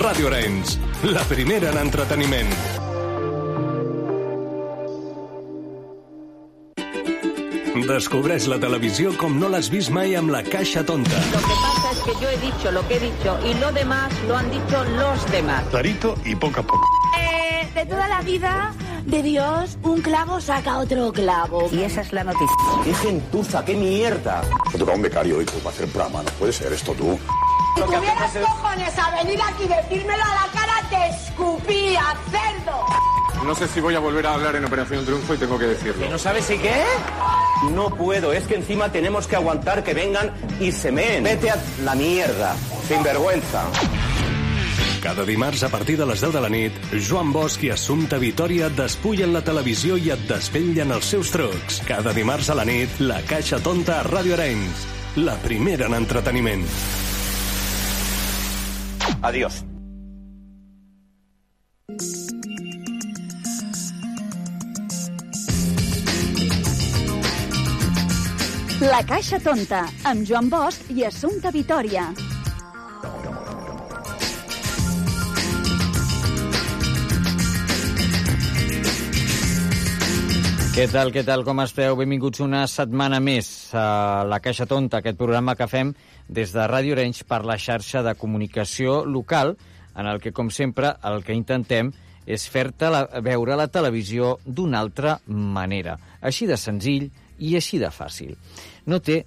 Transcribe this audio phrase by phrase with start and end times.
[0.00, 0.78] Ràdio Arenys,
[1.12, 2.48] la primera en entreteniment.
[7.90, 11.20] Descobreix la televisió com no l'has vist mai amb la caixa tonta.
[11.34, 14.14] Lo que pasa es que yo he dicho lo que he dicho y lo demás
[14.26, 15.64] lo han dicho los demás.
[15.68, 16.86] Clarito y poco a poco.
[17.20, 18.72] Eh, de toda la vida
[19.04, 21.68] de Dios, un clavo saca otro clavo.
[21.70, 22.56] Y esa es la noticia.
[22.84, 24.42] ¡Qué gentuza, qué mierda!
[24.72, 26.22] Me toca un becario, hijo, para hacer programa.
[26.22, 27.18] No puede ser esto tú.
[27.74, 32.86] Si tuvieras cojones a venir aquí y decírmelo a la cara, te escupía, cerdo.
[33.44, 36.10] No sé si voy a volver a hablar en Operación Triunfo y tengo que decirlo.
[36.10, 36.84] ¿No sabes si qué?
[37.72, 41.24] No puedo, es que encima tenemos que aguantar que vengan y se meen.
[41.24, 42.54] Vete a la mierda,
[42.86, 43.64] sin vergüenza.
[45.02, 46.74] Cada dimarts, a partir de les 10 de la nit,
[47.08, 51.80] Joan Bosch i Assumpta Vitoria et despullen la televisió i et desvetllen els seus trucs.
[51.88, 54.84] Cada dimarts a la nit, la Caixa Tonta a Ràdio Arenys.
[55.16, 56.68] La primera en entreteniment.
[59.22, 59.64] Adiós.
[68.80, 72.08] La Caixa Tonta, amb Joan Bosch i Assumpta Vitoria.
[80.70, 81.96] Què tal, què tal, com esteu?
[81.98, 85.90] Benvinguts una setmana més a La Caixa Tonta, aquest programa que fem
[86.30, 89.56] des de Ràdio Orenys per la xarxa de comunicació local,
[89.98, 91.90] en el que, com sempre, el que intentem
[92.22, 92.86] és fer-te
[93.26, 95.96] veure la televisió d'una altra manera.
[96.22, 97.10] Així de senzill
[97.42, 98.36] i així de fàcil.
[98.86, 99.24] No té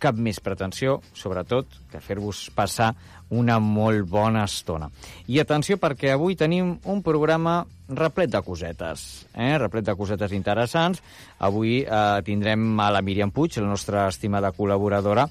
[0.00, 2.94] cap més pretensió, sobretot, que fer-vos passar
[3.28, 4.88] una molt bona estona.
[5.28, 7.60] I atenció, perquè avui tenim un programa
[7.96, 9.56] replet de cosetes, eh?
[9.58, 11.02] replet de cosetes interessants.
[11.38, 15.26] Avui eh, tindrem a la Míriam Puig, la nostra estimada col·laboradora,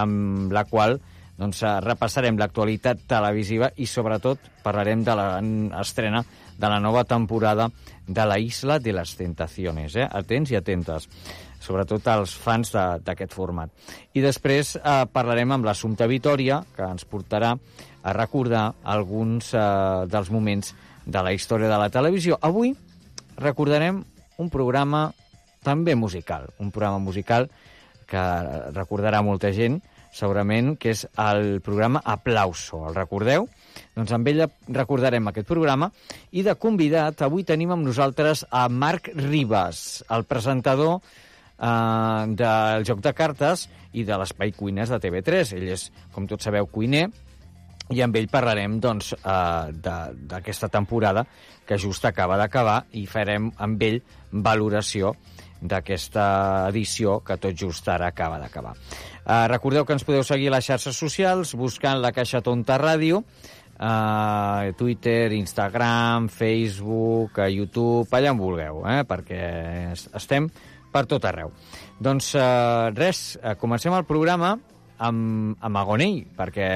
[0.00, 0.98] amb la qual
[1.38, 7.68] doncs, eh, repassarem l'actualitat televisiva i, sobretot, parlarem de l'estrena de la nova temporada
[8.06, 9.96] de la Isla de les Tentaciones.
[9.96, 10.06] Eh?
[10.06, 11.08] Atents i atentes
[11.64, 13.70] sobretot als fans d'aquest format.
[14.14, 17.54] I després eh, parlarem amb l'Assumpta Vitoria, que ens portarà
[18.04, 19.62] a recordar alguns eh,
[20.10, 20.74] dels moments
[21.06, 22.38] de la història de la televisió.
[22.40, 22.74] Avui
[23.36, 24.02] recordarem
[24.38, 25.08] un programa
[25.64, 27.48] també musical, un programa musical
[28.06, 28.22] que
[28.74, 29.80] recordarà molta gent,
[30.14, 32.84] segurament, que és el programa Aplauso.
[32.88, 33.48] El recordeu?
[33.96, 35.90] Doncs amb ella recordarem aquest programa
[36.30, 43.02] i de convidat avui tenim amb nosaltres a Marc Ribas, el presentador eh, del joc
[43.02, 45.56] de cartes i de l'Espai Cuines de TV3.
[45.58, 47.08] Ell és, com tots sabeu, cuiner,
[47.92, 51.26] i amb ell parlarem doncs, eh, d'aquesta temporada
[51.66, 54.00] que just acaba d'acabar i farem amb ell
[54.32, 55.14] valoració
[55.64, 58.74] d'aquesta edició que tot just ara acaba d'acabar.
[59.24, 63.22] Eh, recordeu que ens podeu seguir a les xarxes socials buscant la Caixa Tonta Ràdio,
[63.78, 69.02] uh, Twitter, Instagram, Facebook, uh, YouTube, allà on vulgueu, eh?
[69.08, 69.40] perquè
[70.14, 70.48] estem
[70.92, 71.50] per tot arreu.
[71.98, 74.54] Doncs uh, res, uh, comencem el programa
[74.98, 76.68] amb, amb Agonell, perquè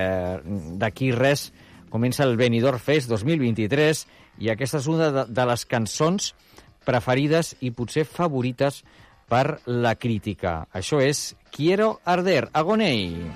[0.81, 1.49] d'aquí res
[1.89, 4.05] comença el Benidorm Fest 2023
[4.45, 6.33] i aquesta és una de, de les cançons
[6.89, 8.83] preferides i potser favorites
[9.29, 10.63] per la crítica.
[10.73, 13.29] Això és Quiero Arder, Agonell.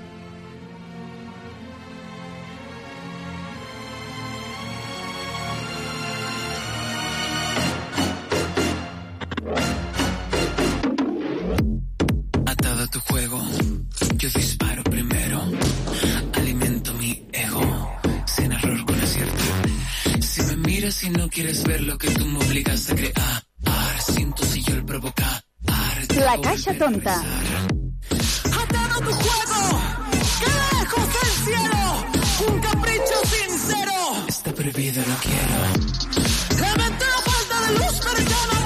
[12.47, 13.41] Atado a tu juego,
[14.19, 14.72] yo disparo
[20.93, 23.43] miras y no quieres ver lo que tú me obligaste a crear,
[24.01, 25.45] siento si yo el provocar.
[26.17, 27.23] La Caixa Tonta.
[28.45, 29.81] Atado tu juego,
[30.41, 32.07] lejos del cielo,
[32.49, 34.27] un capricho sincero.
[34.29, 36.61] Está prohibido, no quiero.
[36.61, 38.62] Lamenté la falta de luz, pero ya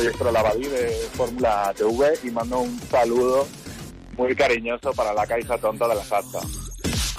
[0.00, 3.46] soy Héctor Labadí de Fórmula TV y mando un saludo
[4.16, 6.38] muy cariñoso para la caixa tonta de la salsa.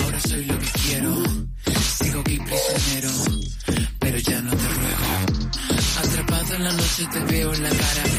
[0.03, 1.13] Ahora soy lo que quiero.
[1.79, 3.09] Sigo aquí prisionero,
[3.99, 5.11] pero ya no te ruego.
[5.99, 8.10] Atrapado en la noche te veo en la cara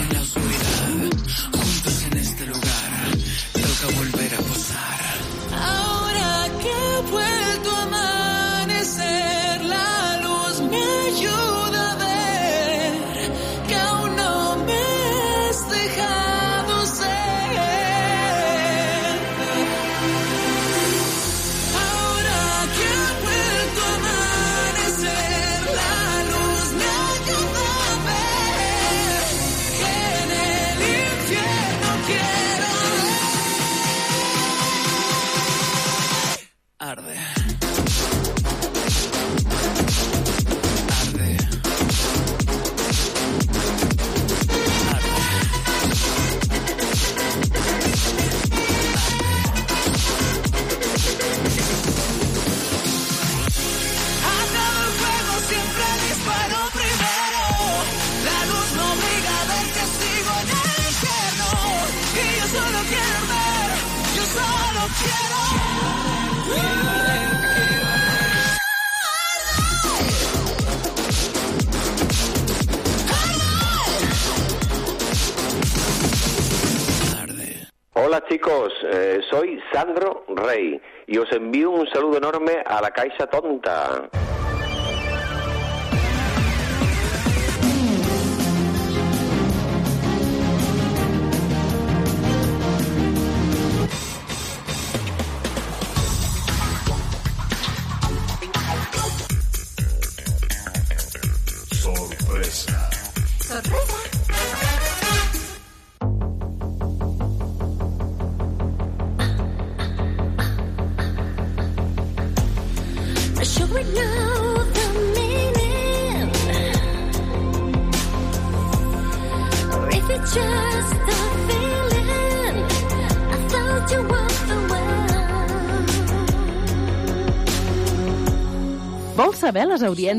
[82.82, 84.10] la Caixa Tonta.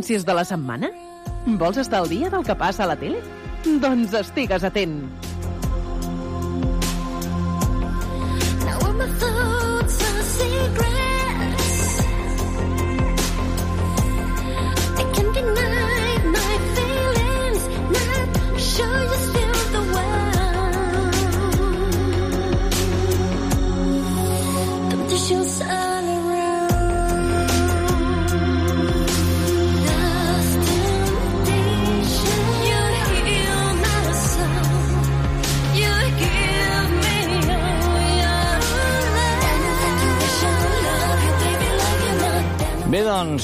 [0.04, 0.90] Audiències de la setmana?
[1.60, 3.22] Vols estar al dia del que passa a la tele?
[3.64, 5.23] Doncs estigues atent.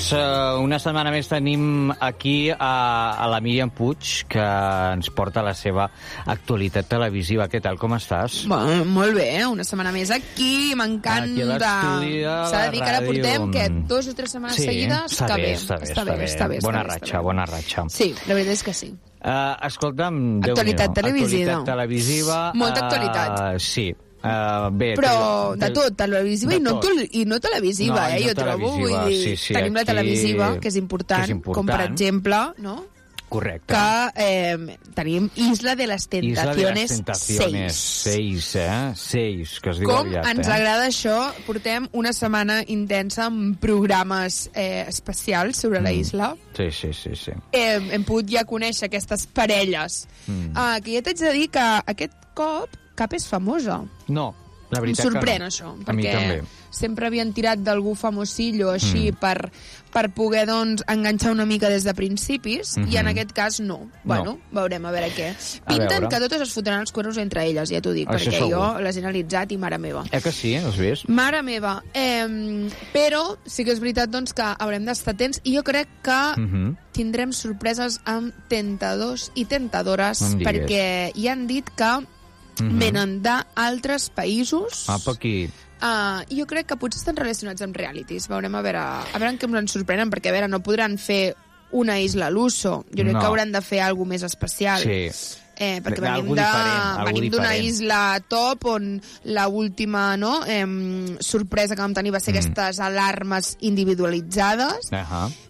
[0.10, 4.42] Doncs, eh, una setmana més tenim aquí a, a la Míriam Puig, que
[4.94, 5.90] ens porta la seva
[6.26, 7.48] actualitat televisiva.
[7.50, 8.44] Què tal, com estàs?
[8.50, 9.46] Bueno, molt bé, eh?
[9.48, 11.26] una setmana més aquí, Aquí a m'encanta.
[11.26, 15.14] l'estudi de la S'ha de dir que ara portem que dos o tres setmanes seguides
[15.20, 16.60] està bé, està bé, està bé, està bé.
[16.64, 17.86] Bona ratxa, bona ratxa.
[17.90, 18.92] Sí, la veritat és que sí.
[19.20, 21.02] Uh, escolta'm, Actualitat Déu-n'hi-do.
[21.02, 21.58] televisiva.
[21.60, 22.38] Actualitat televisiva.
[22.56, 23.60] Molta actualitat.
[23.60, 23.90] sí.
[24.20, 26.92] Uh, bé, Però de tot, televisiva de i no, tot.
[27.12, 28.20] i no televisiva, No, eh?
[28.20, 31.36] no jo trobo, vull dir, sí, sí, tenim la televisiva, que és important, que és
[31.38, 31.56] important.
[31.56, 32.86] com per exemple, no?
[33.30, 33.76] Correcte.
[33.76, 38.44] que eh, tenim Isla de les Tentaciones Tentaciones 6.
[38.44, 38.94] 6, eh?
[38.96, 40.52] 6, que es diu Com aviat, ens eh?
[40.56, 41.14] agrada això,
[41.46, 46.00] portem una setmana intensa amb programes eh, especials sobre la Mm.
[46.02, 46.36] isla.
[46.58, 47.32] Sí, sí, sí, sí.
[47.54, 50.08] Hem, hem pogut ja conèixer aquestes parelles.
[50.26, 50.50] Mm.
[50.58, 52.68] Uh, que ja t'haig de dir que aquest cop
[53.00, 53.80] cap és famosa.
[54.10, 54.34] No,
[54.70, 55.50] la Em veritat sorprèn, que no.
[55.50, 59.16] això, perquè sempre havien tirat d'algú famosillo així Mm.
[59.18, 59.50] per,
[59.92, 63.10] per poder doncs, enganxar una mica des de principis, i en Mhm.
[63.10, 63.90] aquest cas no.
[64.04, 65.34] Bueno, veurem a veure què.
[65.66, 66.10] Pinten veure.
[66.10, 68.52] que totes es fotran els cuernos entre elles, ja t'ho dic, Això perquè segur.
[68.52, 70.04] jo les he analitzat i mare meva.
[70.12, 71.10] Eh que sí, has vist?
[71.10, 75.64] Mare meva, eh, però sí que és veritat doncs, que haurem d'estar atents i jo
[75.64, 76.76] crec que Mhm.
[76.92, 82.06] tindrem sorpreses amb tentadors i tentadores No em perquè hi han dit que
[82.62, 82.80] Mhm.
[82.80, 85.50] venen d'altres països Apa, aquí.
[85.82, 88.28] Uh, jo crec que potser estan relacionats amb realities.
[88.28, 91.36] Veurem a veure, a veure en què ens sorprenen, perquè a veure, no podran fer
[91.72, 92.84] una isla l'uso.
[92.92, 93.20] Jo crec No.
[93.20, 94.82] que hauran de fer alguna més especial.
[94.82, 95.08] Sí.
[95.62, 100.66] Eh, perquè venim de- venim d'una isla top on la última no, eh,
[101.20, 102.38] sorpresa que vam tenir va ser Mm.
[102.38, 104.92] aquestes alarmes individualitzades.
[104.92, 105.28] Ahà.
[105.28, 105.49] mm,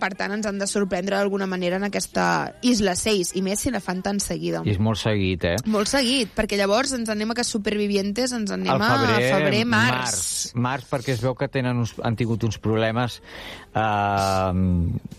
[0.00, 2.26] per tant ens han de sorprendre d'alguna manera en aquesta
[2.66, 4.62] Isla 6, i més si la fan tan seguida.
[4.64, 5.56] I és molt seguit, eh?
[5.70, 9.96] Molt seguit, perquè llavors ens anem a que Supervivientes ens anem febrer, a febrer, març.
[9.96, 10.24] març.
[10.66, 13.20] Març, perquè es veu que tenen uns, han tingut uns problemes,
[13.76, 14.52] eh,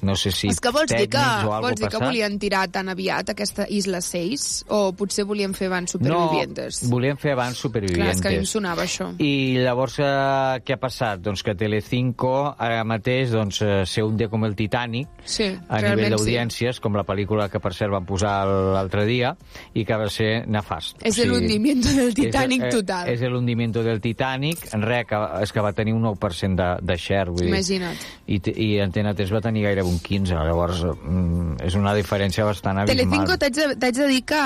[0.01, 2.89] no sé si És que vols dir que, o vols dir que volien tirar tan
[2.89, 4.47] aviat aquesta Isla 6?
[4.73, 6.81] O potser volien fer abans Supervivientes?
[6.83, 8.15] No, volien fer abans Clar, Supervivientes.
[8.17, 9.09] és que a mi em sonava això.
[9.23, 9.31] I
[9.63, 11.21] llavors eh, què ha passat?
[11.25, 16.05] Doncs que Telecinco ara mateix doncs, eh, se hunde com el Titanic Sí, a nivell
[16.05, 16.09] sí.
[16.15, 19.33] d'audiències, com la pel·lícula que per cert van posar l'altre dia
[19.73, 20.97] i que va ser nefast.
[21.05, 23.09] És el hundimiento del Titanic és, total.
[23.11, 24.67] És el hundimiento del Titanic.
[24.73, 27.29] En res, que, és que va tenir un 9% de, de share.
[27.31, 27.49] Vull dir.
[27.51, 28.05] Imagina't.
[28.27, 30.35] I, t- I Antena 3 va tenir gairebé un 15.
[30.47, 33.03] Llavors, mm, és una diferència bastant abismal.
[33.03, 34.43] Telecinco t'haig de, de dir que,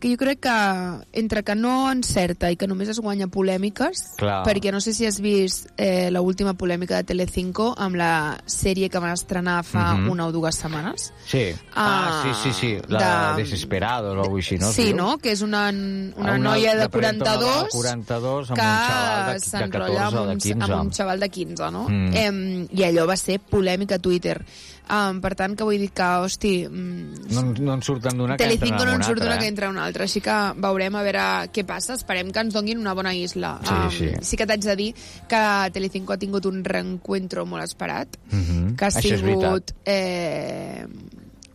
[0.00, 4.42] que jo crec que entre que no encerta i que només es guanya polèmiques, Clar.
[4.46, 8.88] perquè no sé si has vist eh, la última polèmica de Telecinco amb la sèrie
[8.88, 10.08] que van estrenar fa Mhm.
[10.10, 11.12] una o dues setmanes.
[11.26, 11.52] Sí.
[11.76, 12.78] Ah, sí, sí, sí.
[12.88, 14.72] La de- Desesperados o alguna així, no?
[14.72, 15.18] sí, no?
[15.18, 19.40] Que és una, una, Una- noia de de 42, 42 42 amb que de- de
[19.40, 20.72] s'enrotlla 14 o de amb, un- 15.
[20.72, 21.86] amb un xaval de 15, no?
[21.88, 22.14] Mm.
[22.16, 24.44] Em, I allò va ser polèmica a Twitter.
[24.90, 28.48] Um, per tant, que vull dir que, hosti, mm, No, no en surten d'una que
[28.50, 29.48] entren no en una surt altra, una que eh?
[29.48, 31.94] entra en una altra, així que veurem a veure què passa.
[31.94, 33.60] Esperem que ens donin una bona isla.
[33.62, 34.10] Sí, sí.
[34.20, 34.88] sí que t'haig de dir
[35.30, 35.42] que
[35.72, 38.74] Telecinco ha tingut un reencuentro molt esperat, Mhm.
[38.76, 40.86] que ha Això sigut eh,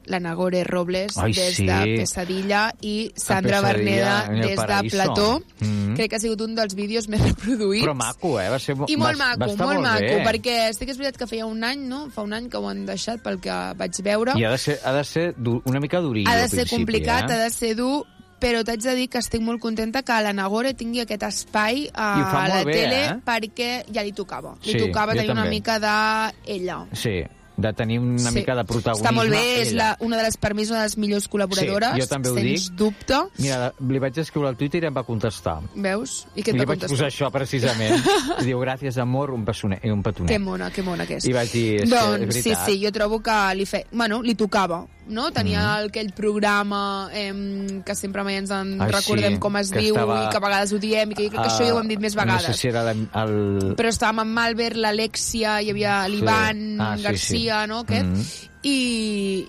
[0.08, 1.66] la Nagore Robles Ai, des sí.
[1.66, 4.90] de Pesadilla i Sandra Berneda des de.
[4.92, 5.42] Plató.
[5.60, 5.96] Mhm.
[5.96, 7.84] Crec que ha sigut un dels vídeos més reproduïts.
[7.86, 8.50] Però maco, eh?
[8.50, 10.24] Va ser, I molt va, maco, va estar molt, maco, bé.
[10.26, 12.10] perquè sí que és veritat que feia un any, no?
[12.12, 14.34] Fa un any que ho han deixat pel que vaig veure.
[14.38, 17.30] I ha de ser, ha de ser du- una mica durillo Ha de ser complicat,
[17.30, 17.34] eh?
[17.34, 18.04] ha de ser dur,
[18.40, 22.10] però t'haig de dir que estic molt contenta que la Nagore tingui aquest espai a,
[22.20, 23.16] ho fa a la molt bé, tele eh?
[23.26, 24.58] perquè ja li tocava.
[24.66, 26.86] Li Sí, tocava tenir una mica d'ella.
[26.92, 27.24] Sí,
[27.58, 28.36] de tenir una Sí.
[28.36, 29.08] mica de protagonisme.
[29.08, 31.94] Està molt bé, és la, una de les, per mi una de les millors col·laboradores,
[31.96, 32.78] Sí, jo també ho sens dic.
[32.78, 33.20] dubte.
[33.38, 35.60] Mira, li vaig escriure al Twitter i em va contestar.
[35.76, 36.28] Veus?
[36.36, 36.90] I què et li va vaig contestar?
[36.90, 37.96] posar això, precisament.
[38.42, 40.30] I diu, gràcies, amor, un, pessoner, un petonet.
[40.32, 41.26] Que mona, que mona que és.
[41.26, 42.66] I vaig dir, és que és doncs, sí, veritat.
[42.68, 43.86] sí, jo trobo que li, fe...
[43.92, 45.32] bueno, li tocava, no?
[45.32, 45.88] Tenia Mhm.
[45.88, 50.26] aquell programa eh, que sempre mai ens en Ai, recordem sí, com es diu estava-
[50.26, 51.80] i que a vegades ho diem i que jo crec que Ah, això ja ho
[51.80, 52.48] hem dit més vegades.
[52.48, 53.76] No sé si era el...
[53.78, 57.45] Però estàvem amb Malver, l'Alexia, hi havia l'Ivan Ah, sí, Garcia, sí.
[57.68, 58.06] No, aquest?
[58.06, 58.26] Mhm.
[58.66, 58.78] I,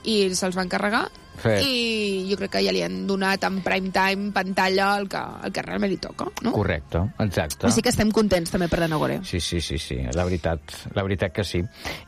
[0.05, 1.53] i se'ls van carregar Sí.
[1.69, 5.53] i jo crec que ja li han donat en prime time, pantalla, el que, el
[5.53, 6.53] que realment li toca, no?
[6.53, 7.67] Correcte, exacte.
[7.69, 9.19] Així que estem contents també per la Nagore.
[9.23, 10.61] Sí, sí, sí, sí, la veritat,
[10.97, 11.61] la veritat que sí.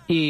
[0.08, 0.20] I,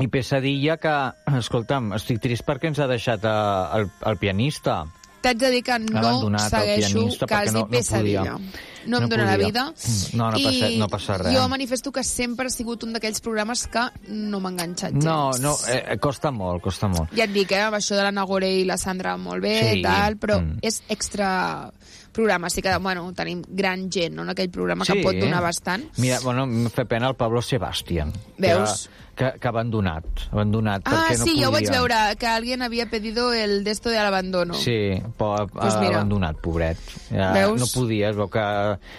[0.00, 0.94] i Pesadilla que,
[1.42, 3.36] escolta'm, estic trist perquè ens ha deixat eh,
[3.80, 4.80] el, el pianista.
[5.20, 8.22] T'haig de dir que no segueixo quasi no- no pesadilla.
[8.32, 8.38] podia.
[8.86, 9.72] No, em No dóna la vida.
[10.14, 11.34] No, no I passa- no passa res.
[11.36, 15.04] Jo manifesto que sempre ha sigut un d'aquells programes que no m'ha enganxat gens.
[15.04, 17.10] No, no, eh, costa molt, costa molt.
[17.14, 19.82] Ja et dic, eh, amb això de la Nagore i la Sandra molt bé Sí.
[19.82, 20.58] tal, però Mm.
[20.62, 21.70] és extra
[22.12, 22.50] programa.
[22.50, 25.02] Sí que, bueno, tenim gran gent no, en aquell programa que Sí.
[25.02, 25.84] pot donar bastant.
[25.98, 28.12] Mira, bueno, em fa pena el Pablo Sebastián.
[28.38, 28.88] Veus?
[28.88, 31.42] Que, que, que ha abandonat, abandonat Ah, perquè no sí, podia.
[31.44, 34.54] ja ho vaig veure, que alguien havia pedido el d'esto de l'abandono.
[34.56, 35.98] Sí, però ha, Pues mira.
[35.98, 36.78] abandonat, pobret.
[37.10, 37.60] Ja, Veus?
[37.60, 38.44] No podia, es veu que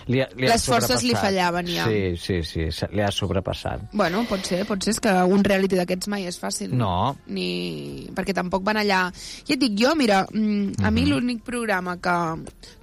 [0.07, 1.87] li, li Les forces li fallaven, ja.
[1.89, 3.89] Sí, sí, sí, li ha sobrepassat.
[3.93, 6.71] Bueno, pot ser, pot ser, és que un reality d'aquests mai és fàcil.
[6.77, 7.15] No.
[7.27, 8.07] Ni...
[8.15, 9.01] Perquè tampoc van allà...
[9.47, 11.09] Ja et dic, jo, mira, mm, a mi Mhm.
[11.09, 12.17] l'únic programa que,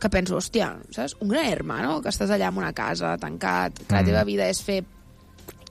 [0.00, 1.14] que penso, hòstia, saps?
[1.20, 4.06] Un gran hermano, que estàs allà en una casa, tancat, que la Mm.
[4.06, 4.82] teva vida és fer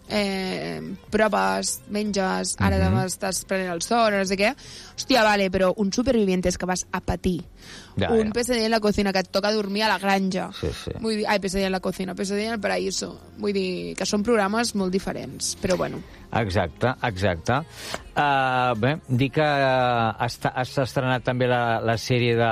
[0.09, 2.83] eh, proves, menges, ara Mhm.
[2.83, 4.55] demà estàs prenent el sol, no sé què.
[4.97, 7.43] Hòstia, vale, però un supervivientes que vas a patir.
[7.97, 8.33] Ja, un ja.
[8.33, 10.49] pesadilla en la cocina que et toca dormir a la granja.
[10.59, 10.91] Sí, sí.
[11.01, 13.13] Vull dir, ai, pesadilla en la cocina, pesadilla en el paraíso.
[13.37, 16.01] Vull dir que són programes molt diferents, però bueno.
[16.37, 17.61] Exacte, exacte.
[18.17, 19.45] Uh, bé, dir que
[20.25, 22.49] està, s'ha estrenat també la, la sèrie de,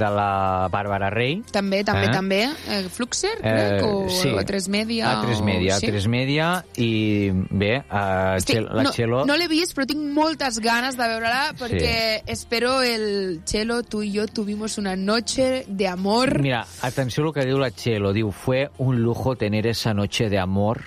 [0.00, 1.36] de la Bàrbara Rey.
[1.52, 2.12] També, també, Eh?
[2.12, 2.40] també.
[2.72, 4.32] Eh, Fluxer, crec, o sí.
[4.36, 5.12] a 3 Media.
[5.12, 5.86] A 3 o- Media, sí?
[5.86, 9.22] a 3 Media, i bé, uh, Estic, la no, Txelo...
[9.28, 14.12] no l'he vist, però tinc moltes ganes de veure-la perquè espero el Chelo, tu y
[14.12, 16.40] yo tuvimos una noche de amor.
[16.40, 18.12] Mira, atenció al que diu la Txelo.
[18.12, 20.82] Diu, fue un lujo tener esa noche de amor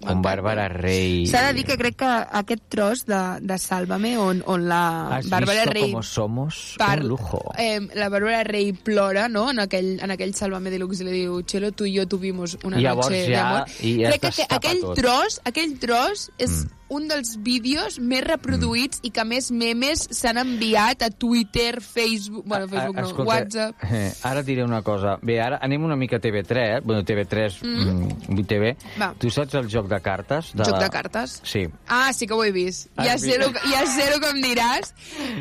[0.00, 1.26] con Bárbara Rey.
[1.28, 5.28] S'ha de dir que crec que aquest tros de, de Sálvame, on, on la ¿Has
[5.28, 5.82] Bàrbara visto Rey...
[5.90, 6.74] cómo somos?
[6.78, 7.52] par- Un lujo.
[7.58, 11.42] Eh, la Bàrbara Rey plora, no?, en aquell, en aquell Sálvame Deluxe i li diu
[11.44, 13.68] Chelo, tu i jo tuvimos una llavors noche ja- de amor.
[13.82, 14.96] i ja Crec que, que aquell tot.
[14.96, 21.04] tros, aquell tros és un dels vídeos més reproduïts i que més memes s'han enviat
[21.06, 22.44] a Twitter, Facebook...
[22.46, 23.84] Bueno, Facebook no, Escolta, WhatsApp...
[23.90, 25.16] Eh, ara diré una cosa.
[25.22, 28.08] Bé, ara anem una mica a TV3, bueno, TV3, Mm.
[28.28, 28.44] mm.
[28.50, 28.74] TV.
[29.00, 29.12] Va.
[29.18, 30.50] Tu saps el joc de cartes?
[30.54, 30.64] De...
[30.64, 31.40] Joc de cartes?
[31.44, 31.66] Sí.
[31.86, 32.88] Ah, sí que ho he vist.
[32.96, 33.24] Has Ja vist?
[33.26, 34.94] sé, lo, ja sé lo que em diràs.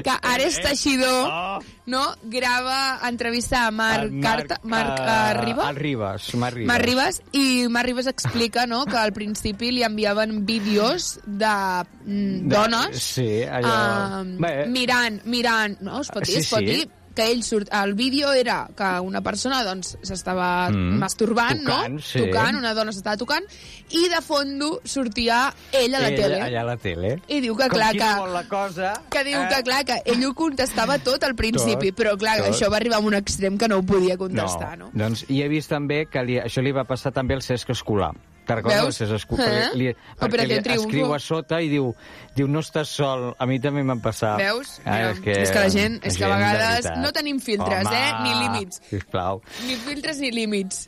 [0.06, 5.70] Que Ares Teixidor no, grava entrevista a Marc, El Carta, Marc eh, uh, Riba.
[5.72, 6.68] El Ribas, Marc Ribas.
[6.68, 11.56] Marc Ribas, i Marc Ribas explica no, que al principi li enviaven vídeos de
[12.06, 14.22] mm, dones Sí, allò...
[14.22, 15.80] uh, Bé, mirant, mirant...
[15.82, 16.72] No, es pot dir, Sí, es pot sí.
[16.76, 16.88] dir
[17.20, 17.68] que ell surt...
[17.76, 21.00] El vídeo era que una persona doncs s'estava Mm.
[21.02, 22.04] masturbant, Tocant, no?
[22.06, 22.22] sí.
[22.22, 23.44] Tocant, una dona s'estava tocant,
[23.98, 25.40] i de fondo sortia
[25.76, 26.38] ell a la ell, tele.
[26.46, 27.12] Allà a la tele.
[27.28, 28.12] I diu que, Com clar, que...
[28.22, 28.94] no la cosa...
[29.12, 29.48] Que diu eh?
[29.52, 32.54] que, clar, que ell ho contestava tot al principi, Tot, però, clar, tot.
[32.54, 34.92] això va arribar a un extrem que no ho podia contestar, no?
[34.94, 38.14] Doncs i he vist també que li, això li va passar també al Cesc Escolar.
[38.50, 38.98] Te'n recordes Veus?
[38.98, 39.46] Cesc Escolar?
[39.46, 39.54] Eh?
[39.54, 41.92] Perquè, li, perquè li escriu a sota i diu,
[42.36, 44.40] diu no estàs sol, a mi també m'han passat.
[44.42, 44.80] Veus?
[44.84, 47.86] Ah, Mira, és, que, és que la gent- és que a vegades no tenim filtres,
[47.86, 48.12] Home, eh?
[48.26, 48.82] Ni límits.
[48.90, 49.44] Sisplau.
[49.68, 50.88] Ni filtres ni límits.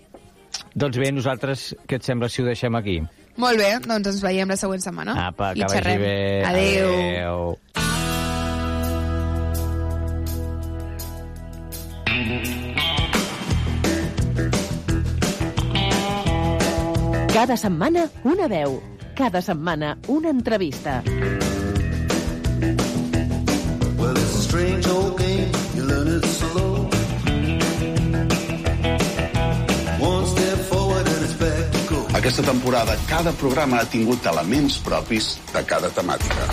[0.75, 2.97] Doncs bé, nosaltres, què et sembla si ho deixem aquí?
[3.37, 5.13] Molt bé, doncs ens veiem la següent setmana.
[5.29, 6.01] Apa, I que vagi xerrem.
[6.01, 6.43] bé.
[6.49, 6.91] Adéu.
[6.97, 7.90] Adéu.
[17.41, 18.75] Cada setmana, una veu.
[19.17, 21.01] Cada setmana, una entrevista.
[23.97, 25.49] Well, it's a strange old game.
[25.73, 26.85] You learn it slow.
[29.97, 32.05] One step forward and it's back to go.
[32.13, 36.45] Aquesta temporada, cada programa ha tingut elements propis de cada temàtica.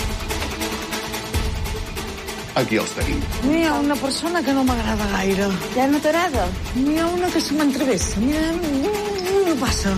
[2.63, 3.21] Aquí els tenim.
[3.45, 5.51] N'hi ha una persona que no m'agrada gaire.
[5.77, 6.49] Ja no t'agrada?
[6.81, 8.25] N'hi ha una que se m'entrevessa.
[8.25, 9.93] Mira, no passa.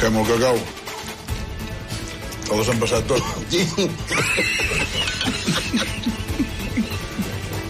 [0.00, 0.58] Fem el cacau.
[2.46, 3.22] Te l'has empassat tot.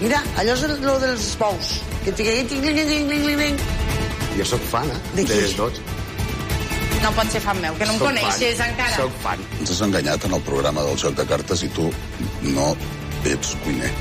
[0.00, 1.70] Mira, allò és el lo dels bous.
[2.04, 3.52] Que tingui, tingui, tingui, tingui, tingui.
[4.36, 4.98] Jo sóc fan, eh?
[5.16, 5.38] De qui?
[5.56, 5.80] Tots.
[7.02, 8.70] No pot ser fan meu, que no em Soc coneixes fan.
[8.74, 8.96] encara.
[8.98, 9.42] Soc fan.
[9.60, 11.88] Ens has enganyat en el programa del joc de cartes i tu
[12.52, 12.68] no
[13.26, 13.92] ets cuiner.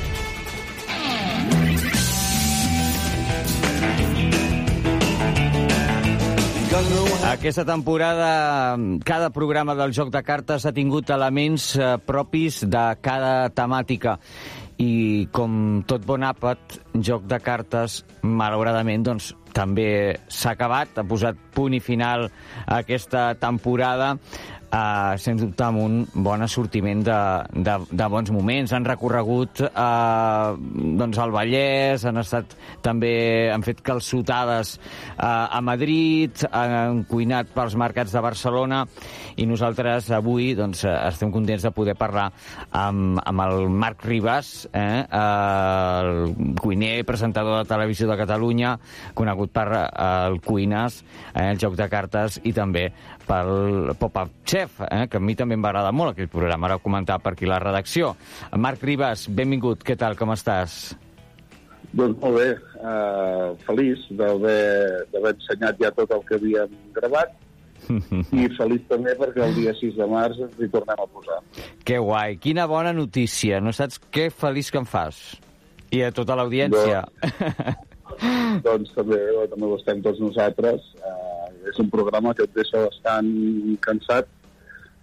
[6.76, 13.48] Aquesta temporada, cada programa del Joc de Cartes ha tingut elements eh, propis de cada
[13.56, 14.18] temàtica.
[14.84, 19.88] I com tot bon àpat, Joc de Cartes, malauradament, doncs, també
[20.28, 22.28] s'ha acabat, ha posat punt i final
[22.68, 24.18] aquesta temporada,
[24.76, 27.20] eh, sens dubte amb un bon assortiment de,
[27.68, 28.74] de, de bons moments.
[28.76, 30.50] Han recorregut eh,
[31.00, 33.16] doncs al Vallès, han estat també,
[33.54, 38.84] han fet calçotades eh, a Madrid, han cuinat pels mercats de Barcelona
[39.40, 42.30] i nosaltres avui doncs, estem contents de poder parlar
[42.76, 48.76] amb, amb el Marc Ribas, eh, el cuiner, presentador de televisió de Catalunya,
[49.18, 49.86] conegut per eh,
[50.30, 51.02] el Cuines,
[51.34, 52.90] eh, el joc de cartes i també
[53.28, 56.80] pel Pop-Up Chef, eh, que a mi també em va agradar molt aquell programa, ara
[56.80, 58.16] ho comentava per aquí la redacció.
[58.58, 60.96] Marc Ribas, benvingut, què tal, com estàs?
[61.96, 62.50] Doncs molt bé,
[62.84, 67.32] uh, feliç d'haver ensenyat ja tot el que havíem gravat
[68.42, 71.40] i feliç també perquè el dia 6 de març ens hi tornem a posar.
[71.88, 75.22] Que guai, quina bona notícia, no saps què feliç que em fas?
[75.96, 77.06] I a tota l'audiència.
[78.66, 80.90] doncs també, eh, també ho estem tots nosaltres.
[81.00, 81.45] Uh,
[81.76, 83.30] és un programa que et deixa bastant
[83.84, 84.28] cansat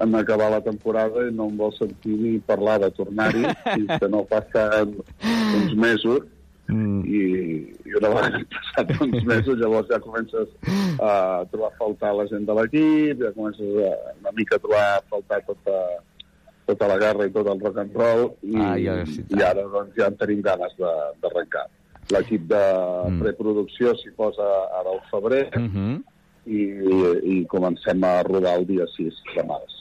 [0.02, 4.08] en acabar la temporada i no em vol sentir ni parlar de tornar-hi fins que
[4.08, 6.24] no passen uns mesos
[6.72, 7.02] mm.
[7.06, 7.20] i,
[7.86, 10.48] i una vegada han passat uns mesos llavors ja comences
[10.98, 14.86] a trobar a faltar la gent de l'equip, ja comences a, una mica a trobar
[14.96, 15.76] a faltar tota,
[16.72, 19.68] tota la guerra i tot el rock and roll i, Ah, ja, sí, i ara
[19.76, 21.68] doncs, ja en tenim ganes d'arrencar.
[22.10, 22.64] L'equip de
[23.02, 23.20] Mm.
[23.22, 24.48] preproducció s'hi posa
[24.80, 25.94] ara al febrer Uh -huh.
[26.46, 26.62] I,
[27.34, 29.78] i comencem a rodar el dia 6 de març.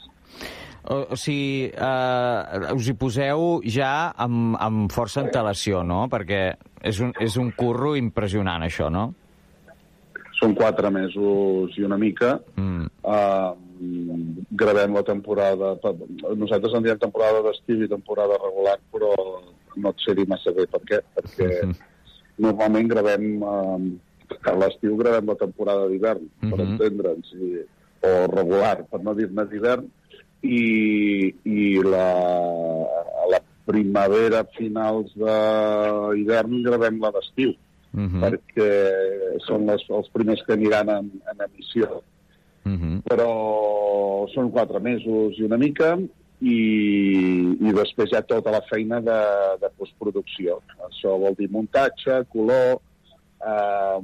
[0.82, 6.04] O, o sigui, eh, us hi poseu ja amb, amb força antelació, no?
[6.10, 6.42] Perquè
[6.82, 9.12] és un, és un curro impressionant, això, no?
[10.40, 12.34] Són quatre mesos i una mica.
[12.58, 12.88] Mm.
[13.06, 15.76] Uh, gravem la temporada...
[16.34, 19.12] Nosaltres en diem temporada d'estiu i temporada regular, però
[19.78, 21.52] no et sé dir massa bé per què, perquè
[22.48, 23.28] normalment gravem...
[23.38, 23.92] Uh,
[24.42, 26.70] a l'estiu gravem la temporada d'hivern, per Mhm.
[26.72, 27.34] entendre'ns,
[28.02, 29.86] o regular, per no dir-ne d'hivern,
[30.42, 32.08] i, i la,
[33.30, 37.54] la primavera, finals d'hivern, gravem la d'estiu,
[37.92, 38.22] Mhm.
[38.22, 38.70] perquè
[39.46, 42.02] són les, els primers que aniran en, en emissió.
[42.64, 43.02] Mm -hmm.
[43.02, 45.98] però són quatre mesos i una mica
[46.40, 46.58] i,
[47.60, 49.20] i després hi ha tota la feina de,
[49.60, 50.60] de postproducció.
[50.88, 52.78] Això vol dir muntatge, color,
[53.46, 54.00] eh,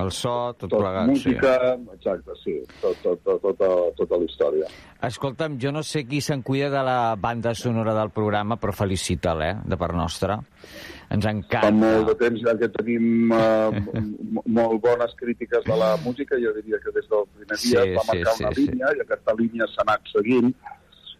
[0.00, 1.08] El so, tot, tot plegat.
[1.08, 1.54] música,
[1.94, 4.68] exacte, sí, tot, tot, tot, tota, tota la història.
[4.70, 4.76] Sí.
[5.08, 9.42] Escolta'm, jo no sé qui se'n cuida de la banda sonora del programa, però felicita'l,
[9.42, 10.38] eh, de part nostra.
[11.10, 11.72] Ens Fa encanta.
[11.74, 13.82] molt de temps ja que tenim eh,
[14.46, 17.96] molt bones crítiques de la música, jo diria que des del primer dia Sí, es
[17.96, 18.66] va sí, marcar sí, una sí.
[18.68, 20.54] línia i aquesta línia s'ha anat seguint.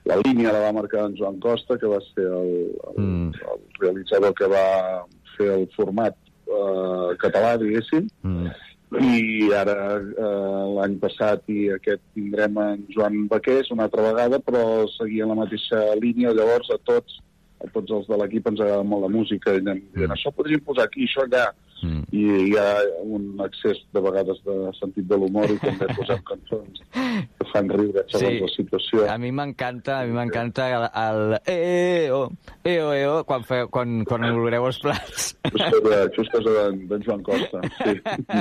[0.05, 3.33] La línia la va marcar en Joan Costa, que va ser el, el, Mm.
[3.35, 5.05] el realitzador que va
[5.37, 6.15] fer el format
[6.51, 8.51] eh, català, diguéssim, Mm.
[8.91, 14.89] i ara eh, l'any passat i aquest tindrem en Joan Baqués una altra vegada, però
[14.97, 17.21] seguia la mateixa línia, llavors a tots
[17.61, 20.61] a tots els de l'equip ens agrada molt la música i anem dient, això podríem
[20.65, 21.49] posar aquí, això allà
[21.81, 22.03] Mm.
[22.13, 22.75] i hi ha
[23.09, 28.03] un excés de vegades de sentit de l'humor i també posem cançons que fan riure
[28.13, 28.41] segons Sí.
[28.43, 32.21] la situació A mi m'encanta, a mi m'encanta el, el eo,
[32.69, 35.31] eo, eo, quan, fe, quan, quan oloreu els plats.
[35.49, 37.97] això, de, això és cosa d'en d'en Joan Costa sí.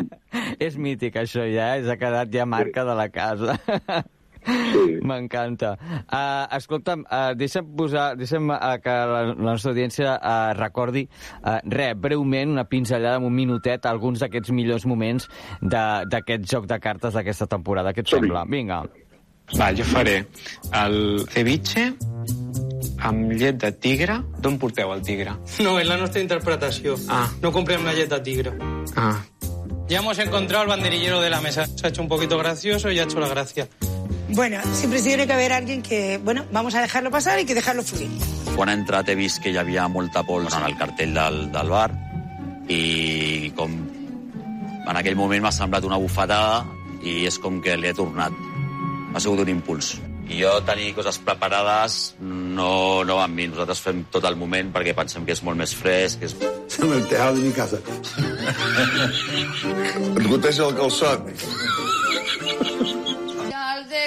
[0.67, 1.85] és mític, això ja, eh?
[1.87, 3.55] s'ha quedat ja marca de la casa.
[4.45, 4.97] Sí.
[5.03, 5.73] M'encanta.
[6.05, 11.03] Uh, escolta'm, uh, deixa'm, posar, deixa'm uh, que la, la nostra audiència uh, recordi,
[11.43, 15.27] uh, re, breument, una pinzellada en un minutet, alguns d'aquests millors moments
[15.61, 17.93] de- d'aquest joc de cartes d'aquesta temporada.
[17.93, 18.45] Què et sembla?
[18.49, 18.83] Vinga.
[19.57, 20.19] Va, jo faré
[20.77, 21.87] el ceviche
[23.01, 24.19] amb llet de tigre.
[24.43, 25.33] D'on porteu el tigre?
[25.65, 26.97] No, es la nuestra interpretación.
[27.09, 27.27] Ah.
[27.41, 28.53] No compré una galleta tigre.
[28.95, 29.17] Ah,
[29.89, 31.65] Ya hemos encontrado el banderillero de la mesa.
[31.65, 33.67] Se ha hecho un poquito gracioso y ha hecho la gracia.
[34.29, 37.81] Bueno, siempre tiene que haber alguien que, bueno, vamos a dejarlo pasar y que dejarlo
[37.83, 38.09] fluir.
[38.55, 41.69] Quan he entrat he vist que hi havia molta pols en el cartell del, del
[41.71, 41.91] bar
[42.69, 43.71] i com
[44.89, 46.65] en aquell moment m'ha semblat una bufetada
[47.01, 48.33] i és com que li he tornat.
[49.15, 49.87] Ha sigut un impuls.
[50.29, 53.47] I jo tenir coses preparades no, no va amb mi.
[53.49, 56.19] Nosaltres fem tot el moment perquè pensem que és molt més fresc.
[56.21, 56.35] Que és...
[56.79, 57.77] En el tejado de mi casa.
[60.19, 61.19] Et goteja el calçot.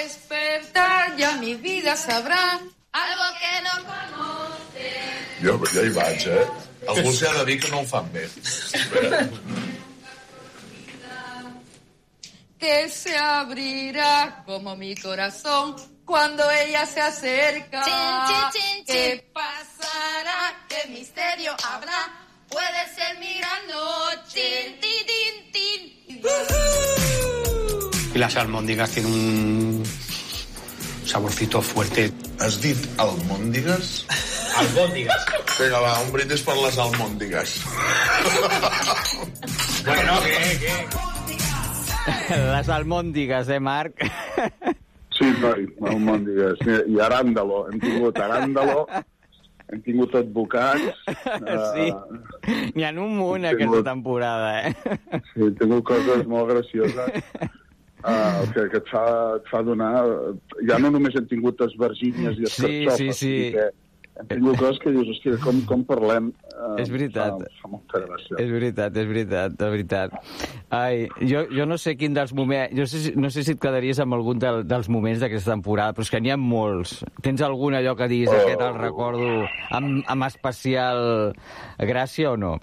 [0.03, 2.59] Despertar ya mi vida sabrá
[2.91, 4.87] algo que no conoce.
[5.41, 6.43] Jo, jo hi vaig, eh?
[6.91, 8.25] Algú els ha de dir que no ho fan bé.
[12.59, 17.81] Que se abrirá como mi corazón cuando ella se acerca.
[18.85, 20.65] ¿Qué pasará?
[20.67, 22.01] ¿Qué misterio habrá?
[22.49, 24.77] Puede ser mi gran noche.
[24.81, 26.21] Tin, tin, tin.
[28.13, 29.62] Y las almóndigas tienen un
[31.05, 32.09] saborcito fuerte.
[32.39, 34.05] Has dit almòndigues?
[34.59, 35.25] Albóndigas.
[35.59, 37.55] Vinga, va, un brindis per les almòndigues.
[39.85, 40.75] Bueno, ¿qué, qué?
[42.51, 44.03] Les almòndigues, eh, Marc?
[45.17, 46.61] Sí, noi, almòndigues.
[46.89, 47.65] I aràndalo.
[47.71, 48.85] Hem tingut aràndalo,
[49.71, 51.03] hem tingut advocats.
[51.13, 51.87] Sí.
[51.87, 54.73] eh, N'hi ha un munt aquesta temporada, eh?
[55.33, 57.21] Sí, he tingut coses molt gracioses
[58.03, 59.05] uh, que, que et, fa,
[59.39, 59.93] et fa donar...
[60.69, 63.31] Ja no només hem tingut esvergínies i Sí, escarxofes, sí, sí.
[63.39, 63.69] dir que
[64.13, 66.27] hem tingut coses que dius, hòstia, com, com parlem?
[66.53, 67.39] Uh, És veritat.
[67.41, 68.37] Fa, fa molta gràcia.
[68.43, 70.13] És veritat, és veritat, de veritat.
[70.69, 72.75] Ai, jo, jo no sé quin dels moments...
[72.77, 76.05] Jo sé, no sé si et quedaries amb algun del, dels moments d'aquesta temporada, però
[76.05, 76.99] és que n'hi ha molts.
[77.25, 78.37] Tens algun allò que diguis, Oh.
[78.37, 79.33] aquest el recordo
[79.73, 81.33] amb, amb especial
[81.81, 82.59] gràcia o no?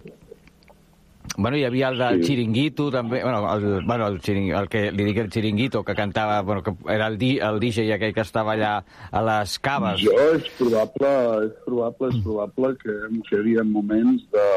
[1.37, 2.31] Bueno, hi havia el del Sí.
[2.31, 6.41] Chiringuito, també, bueno, el, bueno, el, chiring, el que li dic el Chiringuito, que cantava,
[6.43, 8.73] bueno, que era el, di, el DJ aquell que estava allà
[9.11, 10.03] a les caves.
[10.03, 11.13] Jo és probable,
[11.47, 12.97] és probable, és probable que,
[13.29, 14.49] que hi havia moments de,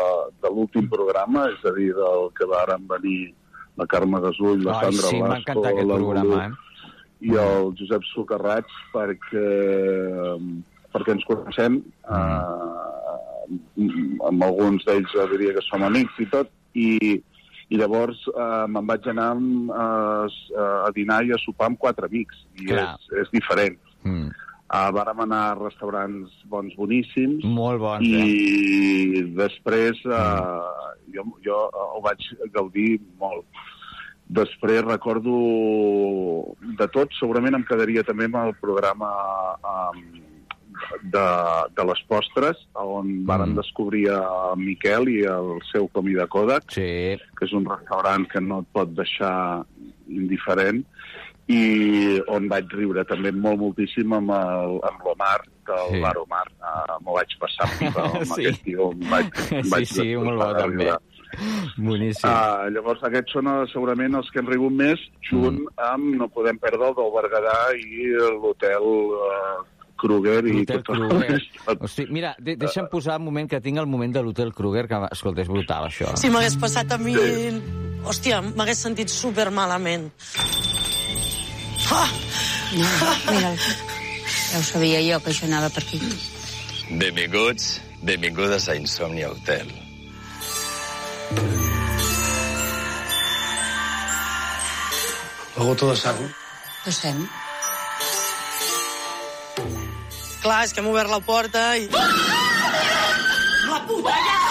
[0.42, 3.34] de l'últim programa, és a dir, del que varen venir
[3.78, 6.52] la Carme Gasull, la Ai, Sandra sí, m'ha Blasco, encantat aquest la programa, eh?
[7.24, 9.46] i el Josep Socarrats perquè,
[10.92, 12.74] perquè ens coneixem eh,
[14.28, 17.16] amb alguns d'ells diria que som amics i tot i,
[17.70, 19.88] i llavors eh, me'n vaig anar a,
[20.88, 22.94] a dinar i a sopar amb quatre amics i Clar.
[22.98, 24.32] és, és diferent Mm.
[24.74, 27.44] Uh, vàrem anar a restaurants bons, boníssims.
[27.46, 29.26] Molt bons, I eh?
[29.38, 33.46] després uh, jo, jo ho vaig gaudir molt.
[34.34, 35.36] Després recordo
[36.80, 39.12] de tot, segurament em quedaria també amb el programa
[39.62, 40.02] um,
[41.04, 41.26] de,
[41.78, 47.18] de les postres, on varen descobrir a Miquel i el seu comí de Kodak, sí.
[47.38, 49.64] que és un restaurant que no et pot deixar
[50.10, 50.84] indiferent,
[51.52, 56.00] i on vaig riure també molt moltíssim amb el- amb l'Omar del Sí.
[56.02, 56.46] bar Omar.
[56.60, 58.46] Uh, M'ho vaig passar pipa amb Sí.
[58.46, 58.92] aquest tio.
[59.12, 60.84] Vaig, em Sí, vaig sí, molt bo, també.
[60.86, 61.00] riure.
[61.78, 62.30] Boníssim.
[62.30, 65.68] Uh, llavors, aquests són eh, segurament els que hem rigut més, junt Mm.
[65.90, 69.64] amb No podem perdre el del Berguedà i l'hotel uh,
[70.04, 70.42] Kruger.
[70.52, 71.40] i tot Kruger.
[71.80, 75.00] Hosti, mira, de deixa'm posar un moment que tinc el moment de l'Hotel Kruger, que,
[75.16, 76.12] escolta, és brutal, això.
[76.20, 77.16] Si m'hagués passat a mi...
[78.04, 80.10] Hòstia, m'hagués sentit super malament.
[81.94, 82.10] Ah!
[82.74, 86.02] Mira, ja ho sabia jo, que això anava per aquí.
[87.00, 87.70] Benvinguts,
[88.04, 89.72] benvingudes a Insomnia Hotel.
[95.54, 96.22] La gota de sang.
[96.84, 96.92] De
[100.44, 101.88] Clar, és que hem obert la porta i...
[101.94, 104.44] La puta ja!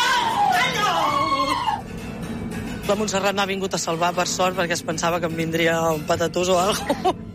[2.88, 6.02] La Montserrat m'ha vingut a salvar, per sort, perquè es pensava que em vindria un
[6.08, 7.30] patatús o alguna cosa.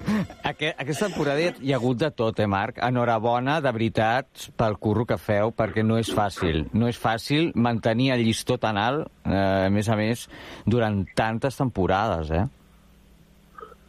[0.50, 2.82] Aquest, aquesta temporada hi ha hagut de tot, eh, Marc?
[2.84, 4.28] Enhorabona, de veritat,
[4.60, 6.66] pel curro que feu, perquè no és fàcil.
[6.74, 10.28] No és fàcil mantenir el llistó tan alt, eh, a més a més,
[10.66, 12.46] durant tantes temporades, eh?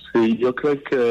[0.09, 1.03] Sí, jo crec que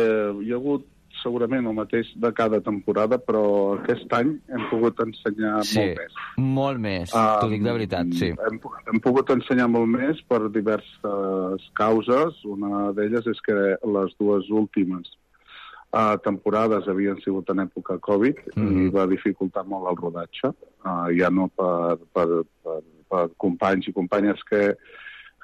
[0.43, 0.87] hi ha hagut
[1.23, 3.43] segurament el mateix de cada temporada, però
[3.79, 6.17] aquest any hem pogut ensenyar Sí, molt més.
[6.37, 8.31] molt més, t'ho dic de veritat, sí.
[8.47, 8.59] Hem,
[8.91, 12.43] hem pogut ensenyar molt més per diverses causes.
[12.45, 15.09] Una d'elles és que les dues últimes
[15.93, 18.85] uh, temporades havien sigut en època Covid Mhm.
[18.87, 20.51] i va dificultar molt el rodatge,
[20.85, 22.27] uh, ja no per, per,
[22.63, 24.75] per, per companys i companyes que,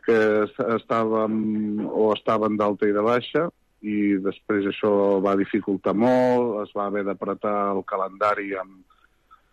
[0.05, 3.49] que est- estàvem o estaven d'alta i de baixa,
[3.84, 4.93] i després això
[5.24, 8.78] va dificultar molt, es va haver d'apretar el calendari amb,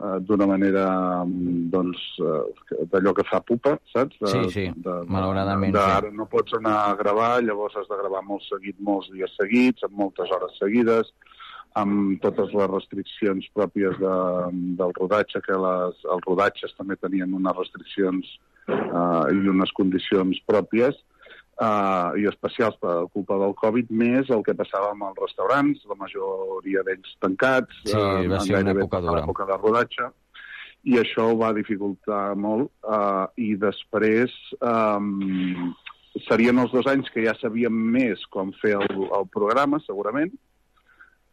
[0.01, 0.85] eh, d'una manera
[1.27, 4.17] doncs, eh, d'allò que fa pupa, saps?
[4.21, 4.67] De, Sí, sí,
[5.07, 5.97] malauradament, De, sí.
[5.99, 9.83] ara no pots anar a gravar, llavors has de gravar molt seguit, molts dies seguits,
[9.83, 11.13] amb moltes hores seguides,
[11.79, 14.17] amb totes les restriccions pròpies de,
[14.79, 18.39] del rodatge, que les, els rodatges també tenien unes restriccions
[18.69, 20.99] eh, i unes condicions pròpies,
[21.61, 25.99] uh, i especials per culpa del Covid, més el que passava amb els restaurants, la
[26.01, 29.21] majoria d'ells tancats, Sí, eh, va en ser una època tota dura.
[29.21, 30.11] l'època de rodatge,
[30.91, 34.33] i això ho va dificultar molt, uh, i després
[34.65, 35.75] um,
[36.27, 40.33] serien els dos anys que ja sabíem més com fer el, el programa, segurament,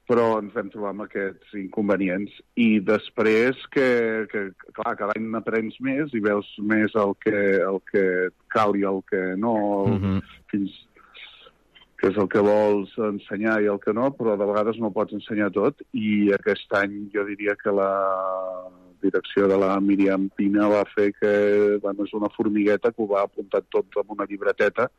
[0.07, 2.31] però ens vam trobar amb aquests inconvenients.
[2.55, 3.87] I després que,
[4.31, 8.05] que clar, cada any n'aprens més i veus més el que, el que
[8.53, 9.57] cal i el que no,
[9.91, 10.21] Mhm.
[10.51, 10.71] fins
[11.97, 15.15] que és el que vols ensenyar i el que no, però de vegades no pots
[15.17, 17.89] ensenyar tot i aquest any jo diria que la
[19.01, 23.23] direcció de la Míriam Pina va fer que bueno, és una formigueta que ho va
[23.23, 24.89] apuntar tot amb una llibreteta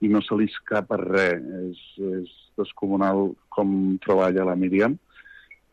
[0.00, 1.44] i no se li escapa res.
[1.60, 4.96] És, és descomunal com treballa la Míriam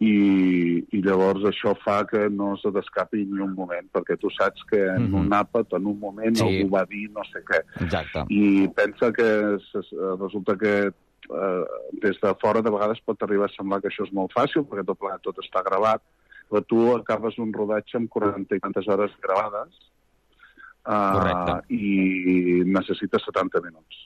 [0.03, 4.63] i, i llavors això fa que no se t'escapi ni un moment, perquè tu saps
[4.69, 5.13] que en Mhm.
[5.21, 6.43] un àpat, en un moment, Sí.
[6.43, 7.61] algú va dir no sé què.
[7.85, 8.25] Exacte.
[8.29, 10.91] I pensa que s- resulta que
[11.31, 11.63] eh,
[12.01, 14.83] des de fora de vegades pot arribar a semblar que això és molt fàcil, perquè
[14.85, 16.01] tot plegat tot està gravat,
[16.51, 19.71] però tu acabes un rodatge amb 40 i tantes hores gravades
[20.85, 24.01] uh, i necessites 70 minuts.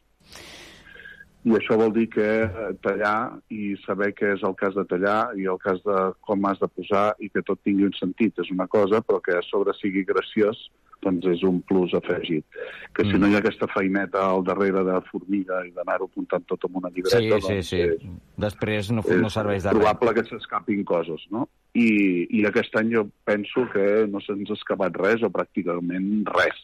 [1.48, 5.20] I això vol dir que eh, tallar i saber què és el has de tallar
[5.40, 8.52] i el cas de com has de posar i que tot tingui un sentit és
[8.52, 10.60] una cosa, però que a sobre sigui graciós
[11.06, 12.44] doncs és un plus afegit.
[12.92, 13.20] Que si Mm.
[13.22, 16.90] no hi ha aquesta feineta al darrere de formiga i d'anar-ho apuntant tot amb una
[16.90, 17.82] Sí, llibreta, sí, doncs sí.
[17.86, 18.08] és,
[18.38, 19.78] Després no, no serveix de res.
[19.80, 21.48] probable que s'escapin coses, no?
[21.78, 26.58] I, I aquest any jo penso que no se'ns ha escapat res o pràcticament res.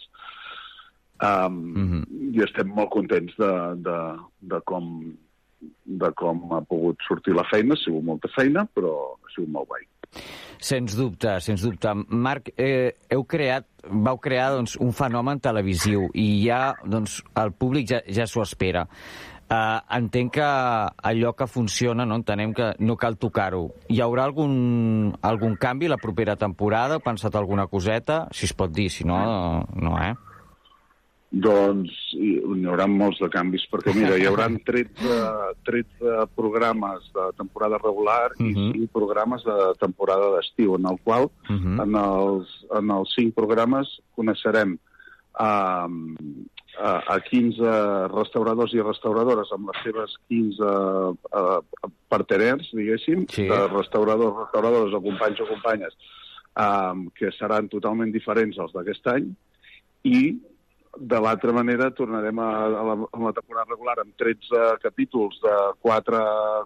[1.21, 2.03] Um, Mhm.
[2.33, 3.51] I estem molt contents de,
[3.85, 3.97] de,
[4.41, 4.87] de, com,
[5.85, 7.75] de com ha pogut sortir la feina.
[7.75, 9.85] Ha sigut molta feina, però ha sigut molt guai.
[10.63, 11.93] Sens dubte, sens dubte.
[12.07, 17.89] Marc, eh, heu creat, vau crear doncs, un fenomen televisiu i ja doncs, el públic
[17.89, 18.87] ja, ja s'ho espera.
[19.53, 20.45] Uh, entenc que
[21.03, 23.67] allò que funciona, no entenem que no cal tocar-ho.
[23.91, 26.95] Hi haurà algun, algun canvi la propera temporada?
[26.95, 28.23] Heu pensat alguna coseta?
[28.31, 30.15] Si es pot dir, si no, no, eh?
[31.33, 35.15] Doncs hi, hi haurà molts de canvis, perquè mira, hi haurà 13,
[35.65, 41.79] 13 programes de temporada regular i 5 programes de temporada d'estiu, en el qual Mhm.
[41.81, 44.77] en, els, en els 5 programes coneixerem
[45.33, 45.87] a,
[46.77, 47.73] a, a 15
[48.13, 51.61] restauradors i restauradores amb les seves 15 uh,
[52.09, 53.47] parteners, diguéssim, Sí.
[53.49, 55.97] de restauradors, restauradores o companys o companyes,
[56.53, 59.33] um, que seran totalment diferents als d'aquest any,
[60.05, 60.37] i
[60.99, 65.53] de l'altra manera tornarem a, a, la, a la temporada regular amb 13 capítols de
[65.81, 66.19] quatre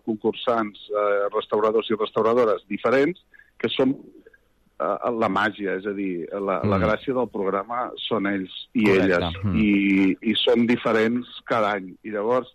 [0.05, 3.21] concursants, eh, restauradors i restauradores diferents,
[3.57, 6.83] que són eh, la màgia, és a dir, la, la Mm.
[6.83, 9.05] gràcia del programa són ells i Correcte.
[9.05, 9.55] elles, Mm.
[9.55, 12.51] i, i són diferents cada any, i llavors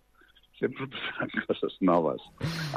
[0.59, 2.21] sempre passaran coses noves.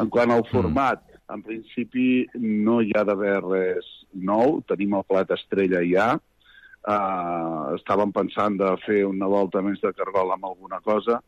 [0.01, 0.39] En quant Mm.
[0.41, 6.19] al format, en principi no hi ha d'haver res nou, tenim el plat estrella ja,
[6.87, 11.21] uh, estàvem pensant de fer una volta més de cargol amb alguna cosa,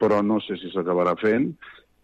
[0.00, 1.52] però no sé si s'acabarà fent,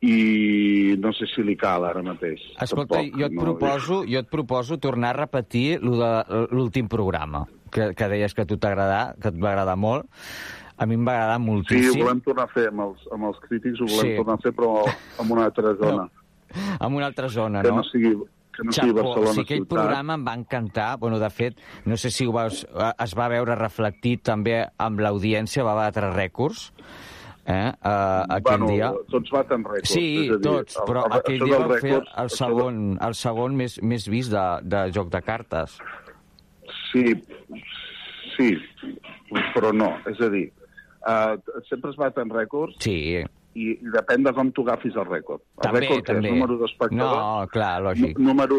[0.01, 2.38] i no sé si li cal ara mateix.
[2.62, 7.90] Escolta, Tampoc, jo et, no, proposo, jo et proposo tornar a repetir l'últim programa, que,
[7.99, 10.07] que deies que a tu t'agrada, que et va agradar molt.
[10.79, 12.03] A mi em va agradar Sí, ho moltíssim.
[12.05, 14.16] volem tornar a fer amb els, amb els crítics, ho volem Sí.
[14.21, 16.05] tornar a fer, però en una altra zona.
[16.79, 17.83] En una altra zona, que no?
[17.83, 18.14] no sigui,
[18.59, 19.75] que no sigui Barcelona o sigui, aquell ciutat.
[19.77, 20.88] programa em va encantar.
[20.99, 22.64] Bueno, de fet, no sé si ho vas,
[22.99, 26.73] es va veure reflectit també amb l'audiència, va batre rècords
[27.49, 28.90] eh, uh, aquell bueno, dia.
[29.09, 29.88] Tots baten rècords.
[29.94, 31.94] Sí, dir, tots, però el- aquell dia va fer
[32.25, 35.79] el segon, el segon més, més vist de, de joc de cartes.
[36.92, 37.07] Sí,
[38.37, 38.51] sí,
[39.55, 39.94] però no.
[40.11, 40.47] És a dir,
[41.09, 41.38] uh,
[41.71, 42.99] sempre es baten rècords Sí,
[43.59, 45.42] i, i depèn de com tu agafis el rècord.
[45.59, 46.29] El també, rècord que també.
[46.29, 48.18] és número d'espectadors, No, clar, lògic.
[48.18, 48.59] número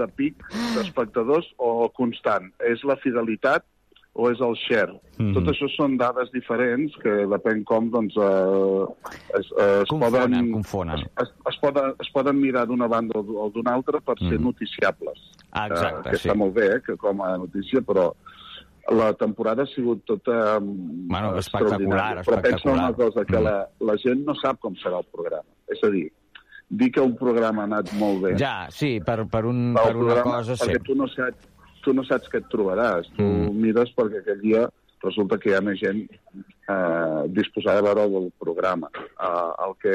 [0.00, 0.44] de pic
[0.76, 2.50] d'espectadors o constant.
[2.68, 3.64] És la fidelitat
[4.12, 4.96] o és el share.
[5.20, 5.34] Mhm.
[5.36, 8.86] Tot això són dades diferents que depèn com doncs, eh,
[9.38, 10.52] es, es Confonen, poden...
[10.56, 11.04] confonen.
[11.22, 14.44] Es, es, poden, es poden mirar d'una banda o d'una altra per ser Mhm.
[14.50, 15.18] noticiables.
[15.52, 16.28] Ah, exacte, eh, que sí.
[16.28, 18.12] està molt bé, eh, que com a notícia, però
[18.90, 22.24] la temporada ha sigut tota Bueno, eh, espectacular, extraordinària.
[22.24, 22.78] Però pensa espectacular.
[22.84, 23.42] una cosa, que Mm.
[23.44, 25.48] la, la gent no sap com serà el programa.
[25.68, 26.10] És a dir,
[26.68, 28.36] dir que un programa ha anat molt bé...
[28.38, 30.64] Ja, sí, per, per, un, per una programa, cosa, sí.
[30.68, 31.48] perquè tu no saps,
[31.82, 33.08] tu no saps què et trobaràs.
[33.16, 33.54] Tu Mm.
[33.62, 34.68] mires perquè aquell dia
[35.02, 36.02] resulta que hi ha més gent
[36.68, 38.90] eh, disposada a veure el programa.
[38.98, 39.94] Eh, el, que,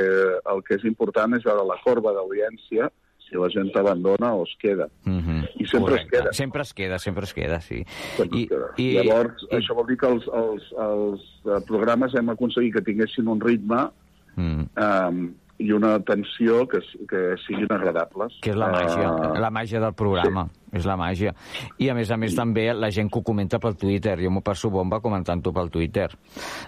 [0.54, 2.90] el que és important és veure la corba d'audiència,
[3.26, 4.88] si la gent t'abandona o es queda.
[5.06, 5.44] Mhm.
[5.60, 6.34] I sempre es queda.
[6.34, 7.84] Sempre es queda, sempre es queda, sí.
[8.18, 8.70] Sempre I, es queda.
[8.78, 12.86] i, Llavors, i, això vol dir que els, els, els eh, programes hem aconseguit que
[12.86, 13.88] tinguessin un ritme
[14.36, 18.34] mm, eh, i una tensió que, que siguin agradables.
[18.44, 20.50] que és la màgia, Eh, la màgia del programa.
[20.76, 21.32] És la màgia.
[21.80, 24.18] I, a més a més, també la gent que ho comenta pel Twitter.
[24.20, 26.10] Jo m'ho passo bomba comentant-ho pel Twitter.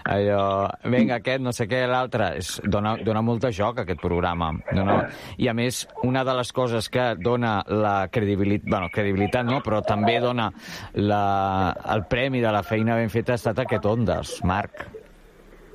[0.08, 2.30] Allò, vinga, aquest, no sé què, l'altre.
[2.38, 4.54] És- Dona, dona molt de joc, aquest programa.
[4.72, 4.96] Dona...
[5.36, 8.70] I, a més, una de les coses que dona la credibilitat...
[8.70, 10.48] Bueno, credibilitat no, però també dona
[10.94, 14.86] la, el premi de la feina ben feta ha estat aquest Ondes, Marc.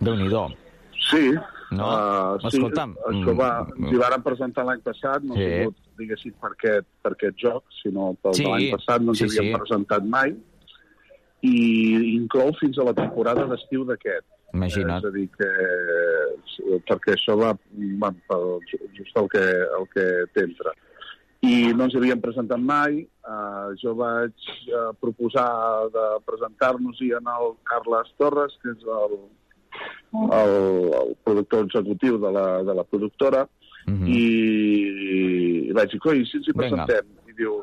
[0.01, 0.47] Déu-n'hi-do.
[1.11, 1.29] Sí,
[1.77, 1.87] No?
[1.89, 5.43] uh, sí, Escolta'm, això va, mm, s'hi varen presentar l'any passat, no Sí.
[5.43, 9.19] ha sigut, diguéssim, per aquest, per aquest joc, sinó pel Sí, l'any passat no ens
[9.19, 9.59] sí, havíem sí.
[9.61, 10.35] presentat mai,
[11.43, 14.25] i inclou fins a la temporada d'estiu d'aquest.
[14.53, 15.01] Imagina't.
[15.01, 15.49] És a dir, que,
[16.87, 17.51] perquè això va,
[18.01, 18.59] va pel,
[18.93, 19.43] just el que,
[19.79, 20.05] el que
[20.35, 20.73] t'entra.
[21.43, 23.01] I no ens havíem presentat mai.
[23.23, 25.49] Uh, jo vaig uh, proposar
[25.91, 29.17] de presentar-nos-hi en el Carles Torres, que és el,
[30.13, 33.47] el, el productor executiu de la, de la productora,
[33.83, 34.07] Mhm.
[34.07, 37.07] i, i vaig dir, coi, si ens hi presentem?
[37.27, 37.57] I diu,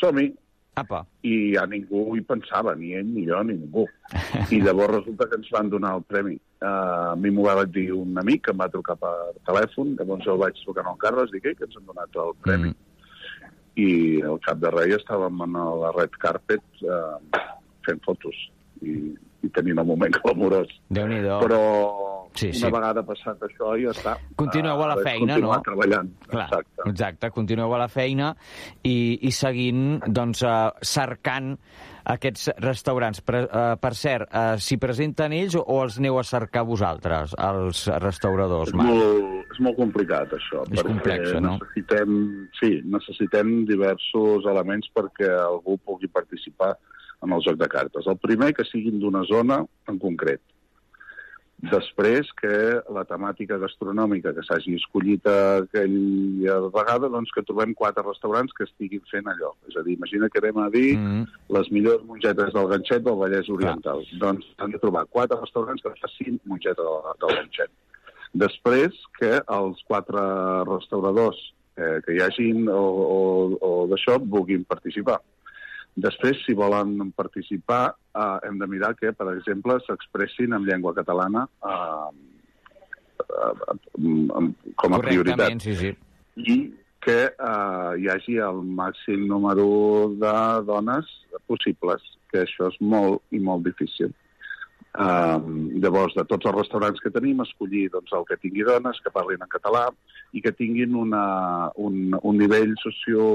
[0.00, 0.30] som-hi.
[0.76, 1.02] Apa.
[1.24, 3.86] I ja ningú hi pensava, ni ell, ni jo, ni ningú.
[4.52, 6.38] I llavors resulta que ens van donar el premi.
[6.60, 9.12] Uh, a mi m'ho va dir un amic que em va trucar per
[9.48, 12.16] telèfon, llavors jo el vaig trucar al Carles i dic, "Ei, que ens han donat
[12.16, 12.72] el premi.
[13.76, 17.20] I al cap de res estàvem en la red carpet uh,
[17.84, 18.36] fent fotos
[18.80, 19.12] i,
[19.44, 20.68] i tenint el moment clamorós.
[20.88, 21.40] Déu-n'hi-do.
[21.44, 21.62] Però
[22.36, 22.70] Sí, una sí.
[22.74, 24.12] vegada passat això ja està.
[24.36, 25.54] Continueu a la és feina, no?
[25.64, 26.10] treballant.
[26.28, 26.88] Clar, Exacte.
[26.90, 27.30] exacte.
[27.32, 28.34] Continueu a la feina
[28.84, 31.54] i, i seguint, doncs, uh, cercant
[32.04, 33.22] aquests restaurants.
[33.24, 37.86] Per, uh, per cert, uh, s'hi presenten ells o, els aneu a cercar vosaltres, els
[38.04, 38.92] restauradors, És Marc?
[38.92, 40.66] molt, és molt complicat, això.
[40.76, 41.56] És complex, no?
[41.56, 42.20] Necessitem,
[42.60, 46.74] sí, necessitem diversos elements perquè algú pugui participar
[47.22, 48.06] en el joc de cartes.
[48.06, 50.40] El primer, que siguin d'una zona en concret.
[51.56, 52.52] Després, que
[52.92, 59.00] la temàtica gastronòmica que s'hagi escollit aquella vegada, doncs que trobem quatre restaurants que estiguin
[59.08, 59.54] fent allò.
[59.66, 61.24] És a dir, imagina que anem a dir Mm.
[61.56, 64.04] les millors mongetes del ganxet del Vallès Oriental.
[64.20, 67.70] Doncs han de trobar quatre restaurants que facin mongeta del, del ganxet.
[68.34, 70.20] Després, que els quatre
[70.68, 71.40] restauradors
[71.78, 72.84] eh, que hi hagin o,
[73.16, 73.20] o,
[73.60, 75.22] o d'això vulguin participar.
[75.96, 81.46] Després, si volen participar, eh, hem de mirar que, per exemple, s'expressin en llengua catalana
[81.64, 82.10] eh,
[83.24, 85.94] eh, com a prioritat sí, sí.
[86.36, 86.58] i
[87.06, 89.66] que eh, hi hagi el màxim número
[90.20, 90.36] de
[90.68, 91.08] dones
[91.48, 94.12] possibles, que això és molt i molt difícil.
[94.96, 99.12] Um, llavors, de tots els restaurants que tenim, escollir doncs, el que tingui dones, que
[99.12, 99.90] parlin en català
[100.32, 101.24] i que tinguin una,
[101.76, 103.26] un, un nivell socio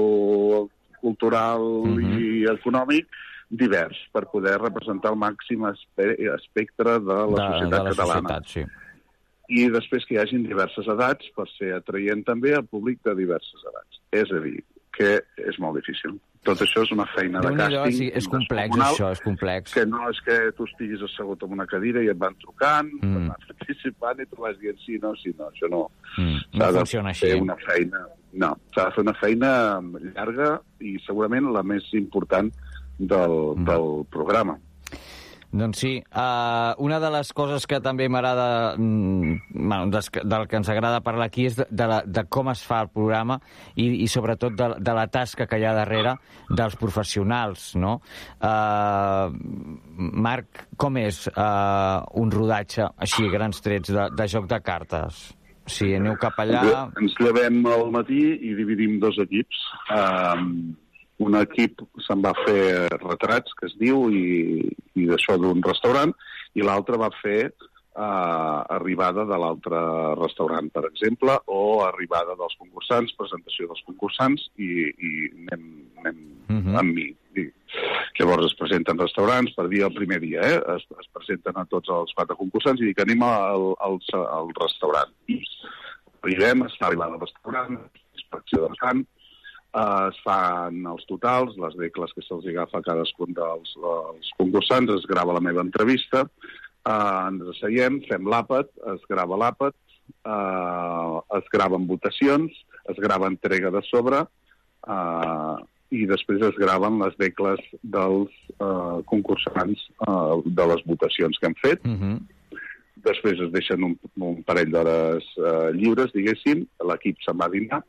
[1.02, 1.66] cultural
[2.00, 3.10] i econòmic
[3.52, 8.38] divers per poder representar el màxim espe espectre de la de, societat de la catalana.
[8.38, 8.64] societat, sí.
[9.52, 13.66] I després que hi hagin diverses edats per ser atraient també al públic de diverses
[13.68, 13.98] edats.
[14.14, 14.62] És a dir,
[14.96, 15.18] que
[15.50, 16.14] és molt difícil.
[16.46, 17.92] Tot això és una feina de càsting.
[17.98, 19.74] sí, és complex, això, és complex.
[19.76, 23.12] Que no és que tu estiguis assegut en una cadira i et van trucant, Mm.
[23.20, 25.84] et van participant i tu vas dient sí, no, sí, no, això no.
[26.16, 27.26] Mm, no funciona així.
[27.28, 28.06] fer una feina...
[28.32, 29.52] No, s'ha de fer una feina
[30.14, 32.52] llarga i segurament la més important
[32.98, 33.64] del, Mm.
[33.64, 34.58] del programa.
[35.52, 40.56] Doncs sí, uh, una de les coses que també m'agrada, mm, bueno, des, del que
[40.56, 43.36] ens agrada parlar aquí és de, de, la, de com es fa el programa
[43.76, 46.16] i, i sobretot de, de la tasca que hi ha darrere
[46.48, 47.98] dels professionals, no?
[48.40, 49.28] Uh,
[50.24, 55.20] Marc, com és uh, un rodatge així, grans trets, de, de joc de cartes?
[55.70, 56.62] Si aneu cap allà...
[57.00, 59.60] Ens llevem al matí i dividim dos equips.
[59.94, 60.74] Um,
[61.22, 64.62] un equip se'n va fer retrats, que es diu, i,
[64.98, 66.14] i d'això d'un restaurant,
[66.58, 67.52] i l'altre va fer
[67.94, 69.80] uh, arribada de l'altre
[70.18, 75.12] restaurant, per exemple, o arribada dels concursants, presentació dels concursants, i, i
[75.46, 75.68] anem,
[76.02, 76.78] anem uh -huh.
[76.82, 77.08] amb mi.
[77.38, 77.48] I,
[78.18, 80.58] llavors es presenten restaurants per dir el primer dia, eh?
[80.76, 85.12] es, es presenten a tots els quatre concursants i dic anem al, al, al restaurant.
[85.32, 85.40] I
[86.22, 87.78] arribem, es fa arribada al restaurant,
[88.18, 93.34] inspecció del camp, eh, es fan els totals, les decles que se'ls agafa a cadascun
[93.38, 99.40] dels, dels concursants, es grava la meva entrevista, eh, ens asseiem, fem l'àpat, es grava
[99.40, 99.76] l'àpat,
[100.12, 104.24] eh, es graven votacions, es grava entrega de sobre,
[104.86, 105.56] eh,
[105.92, 111.56] i després es graven les decles dels eh, concursants eh, de les votacions que hem
[111.60, 111.84] fet.
[111.84, 112.16] Uh -huh.
[113.04, 117.82] Després es deixen un, un parell d'hores eh, lliures, diguéssim, l'equip se'n va a dinar,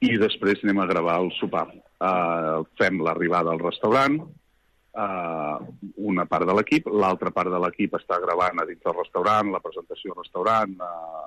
[0.00, 1.66] i després anem a gravar el sopar.
[1.98, 5.56] Uh, fem l'arribada al restaurant, uh,
[5.96, 9.62] una part de l'equip, l'altra part de l'equip està gravant a dins del restaurant, la
[9.64, 10.76] presentació al restaurant,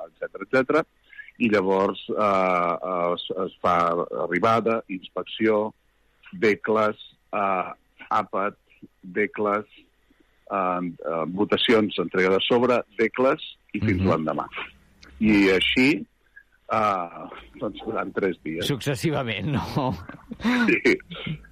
[0.08, 0.86] etc etc.
[1.40, 3.78] i llavors uh, es, es fa
[4.26, 5.74] arribada, inspecció,
[6.34, 6.96] decles,
[7.34, 7.72] uh,
[8.12, 8.58] àpat,
[9.02, 9.66] decles,
[10.52, 13.42] uh, uh, votacions, entrega de sobre, decles
[13.74, 14.10] i fins Mhm.
[14.10, 14.48] l'endemà.
[15.20, 16.06] I així
[16.72, 17.28] Uh,
[17.60, 18.64] doncs durant tres dies.
[18.66, 19.90] Successivament, no?
[20.40, 20.94] Sí.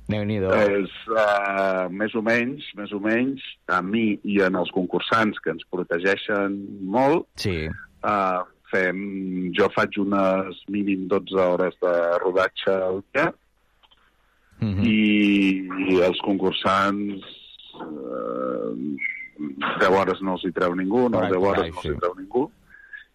[0.08, 0.48] Déu-n'hi-do.
[0.56, 5.52] És, uh, més o menys, més o menys, a mi i en els concursants que
[5.52, 6.56] ens protegeixen
[6.88, 7.68] molt, sí.
[8.08, 8.98] uh, fem,
[9.58, 11.94] jo faig unes mínim 12 hores de
[12.24, 13.30] rodatge al dia
[14.60, 14.86] Mm -hmm.
[14.88, 17.24] i, i els concursants
[17.80, 18.76] uh,
[19.80, 22.14] 10 hores no els hi treu ningú, no, Correcte, 10 hores no els hi treu
[22.18, 22.52] ningú,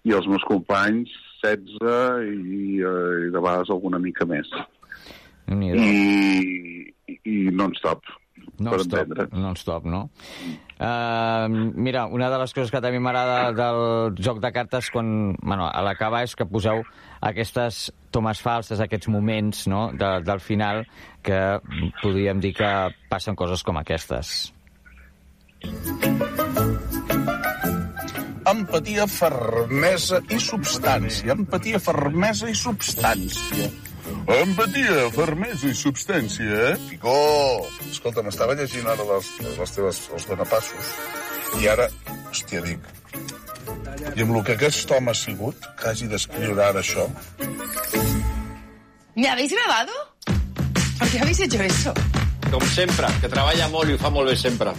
[0.05, 1.11] i els meus companys
[1.43, 4.49] 16 i, uh, i de vegades alguna mica més.
[5.77, 5.85] I,
[7.09, 8.01] i, i non-stop.
[8.35, 9.29] Per Non-stop, entendre.
[9.33, 10.09] non-stop, no?
[10.75, 15.69] Uh, mira, una de les coses que també m'agrada del joc de cartes quan, bueno,
[15.71, 16.83] a l'acabar és que poseu
[17.23, 19.87] aquestes tomes falses, aquests moments no?
[19.95, 20.85] de, del final
[21.23, 21.41] que
[22.03, 22.71] podríem dir que
[23.11, 24.53] passen coses com aquestes.
[28.45, 31.33] Empatia, fermesa i substància.
[31.33, 33.71] Empatia, fermesa i substància.
[34.35, 36.77] Empatia, fermesa i substància, eh?
[36.89, 37.15] Picó!
[37.91, 40.95] Escolta, m'estava llegint ara les, les teves, els donapassos
[41.61, 41.87] i ara,
[42.31, 42.87] hòstia, dic,
[44.17, 47.07] i amb el que aquest home ha sigut, que hagi d'escriure ara això,
[49.17, 49.93] ¿Me habéis grabado?
[50.99, 51.95] ¿Por qué habéis hecho eso?
[52.51, 54.73] Com sempre, que treballa molt i ho fa molt bé sempre.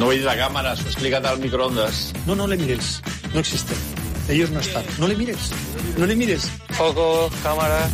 [0.00, 2.08] No veis la cámara, s'ho he explicat al microondas.
[2.26, 2.96] No, no le mires.
[3.32, 3.78] No existe.
[4.28, 4.84] Ellos no están.
[4.98, 5.50] No le mires.
[5.98, 6.50] No le mires.
[6.70, 7.88] Foco, cámara.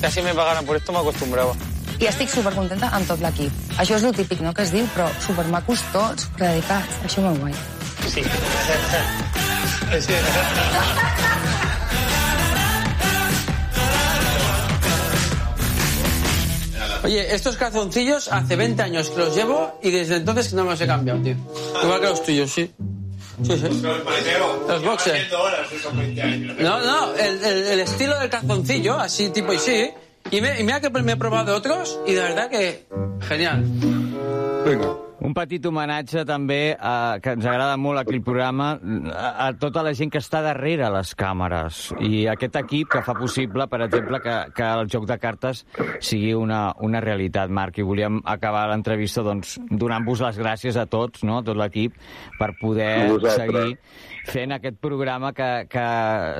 [0.00, 1.54] Ya si me pagaran por esto me acostumbraba.
[2.00, 3.52] I estic supercontenta amb tot l'equip.
[3.76, 7.02] Això és el típic, no?, que es diu, però supermacos tots, superdedicats.
[7.04, 7.52] Això molt guai.
[8.08, 8.24] Sí.
[10.00, 10.14] sí.
[17.04, 20.70] Oye, estos calzoncillos hace 20 años que los llevo y desde entonces que no me
[20.70, 21.36] los he cambiado, tío.
[21.82, 22.72] Igual que los tuyos, sí.
[23.42, 23.82] Sí, sí.
[24.68, 25.30] Los boxers.
[26.58, 29.90] No, no, el, el- el estilo del calzoncillo, así tipo y sí.
[30.30, 32.84] Y, me- y mira que me he probado otros y de verdad que
[33.26, 33.64] genial.
[34.64, 38.70] Venga, Un petit homenatge també, a, que ens agrada molt aquell programa,
[39.12, 41.80] a, a tota la gent que està darrere les càmeres.
[42.00, 45.64] I aquest equip que fa possible, per exemple, que, que el joc de cartes
[46.00, 47.80] sigui una, una realitat, Marc.
[47.80, 51.40] I volíem acabar l'entrevista doncs, donant-vos les gràcies a tots, no?
[51.40, 52.00] a tot l'equip,
[52.40, 52.94] per poder
[53.36, 53.76] seguir
[54.30, 55.84] fent aquest programa que, que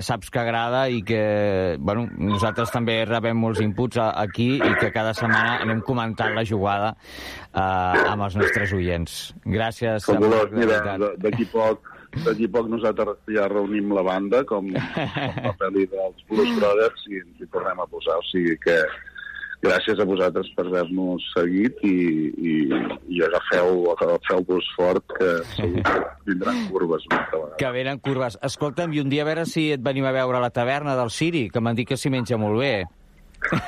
[0.07, 1.23] saps que agrada i que
[1.79, 6.45] bueno, nosaltres també rebem molts inputs a, aquí i que cada setmana anem comentant la
[6.47, 9.21] jugada eh, amb els nostres oients.
[9.45, 10.07] Gràcies.
[10.07, 10.83] Fabulós, mira,
[11.21, 11.91] d'aquí poc
[12.25, 17.23] d'aquí poc nosaltres ja reunim la banda com, com la pel·li dels Blues Brothers i
[17.23, 18.81] ens hi tornem a posar, o sigui que
[19.63, 21.93] gràcies a vosaltres per haver-nos seguit i,
[22.33, 22.53] i,
[23.13, 25.99] i agafeu, agafeu-vos fort que segur que
[26.31, 27.59] vindran curves una altra vegada.
[27.61, 28.39] Que venen curves.
[28.43, 31.11] Escolta'm, i un dia a veure si et venim a veure a la taverna del
[31.13, 32.73] Siri, que m'han dit que s'hi menja molt bé.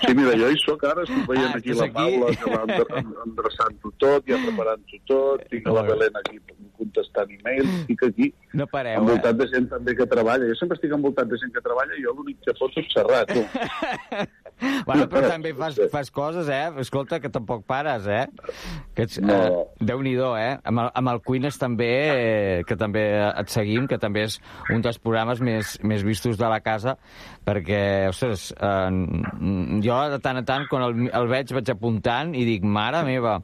[0.04, 1.94] Sí, mira, jo hi soc ara, estic veient Ah, aquí la aquí?
[1.96, 6.36] Paula, que va endre- endreçant-ho tot, ja preparant-ho tot, tinc la Belén aquí
[6.76, 8.28] contestant e-mails, estic aquí
[8.58, 9.38] No pareu, envoltat eh?
[9.40, 10.44] de gent també que treballa.
[10.50, 13.24] Jo sempre estic envoltat de gent que treballa i jo l'únic que foto és xerrar,
[13.32, 13.40] tu.
[14.86, 16.70] Bueno, però també fas, fas coses, eh?
[16.82, 18.26] Escolta, que tampoc pares, eh?
[18.94, 19.34] Que ets, No.
[19.34, 20.56] eh, Déu-n'hi-do, eh?
[20.64, 24.38] Amb el, amb el Cuines també, eh, que també et seguim, que també és
[24.74, 26.96] un dels programes més, més vistos de la casa,
[27.46, 32.44] perquè, ostres, eh, jo de tant a tant, quan el, el veig, vaig apuntant i
[32.46, 33.38] dic, mare meva,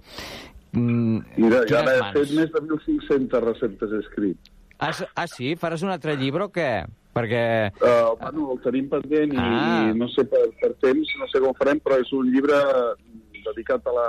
[0.72, 2.14] mm, Mira, ja mans.
[2.14, 4.54] fet més de 1.500 receptes escrit.
[4.78, 5.56] Ah, ah, sí?
[5.58, 6.84] Faràs un altre llibre o què?
[7.18, 7.42] Perquè...
[7.82, 9.88] Uh, bueno, el tenim pendent i, Ah.
[9.90, 12.58] i no sé per, per temps, no sé com farem, però és un llibre
[13.48, 14.08] dedicat a, la,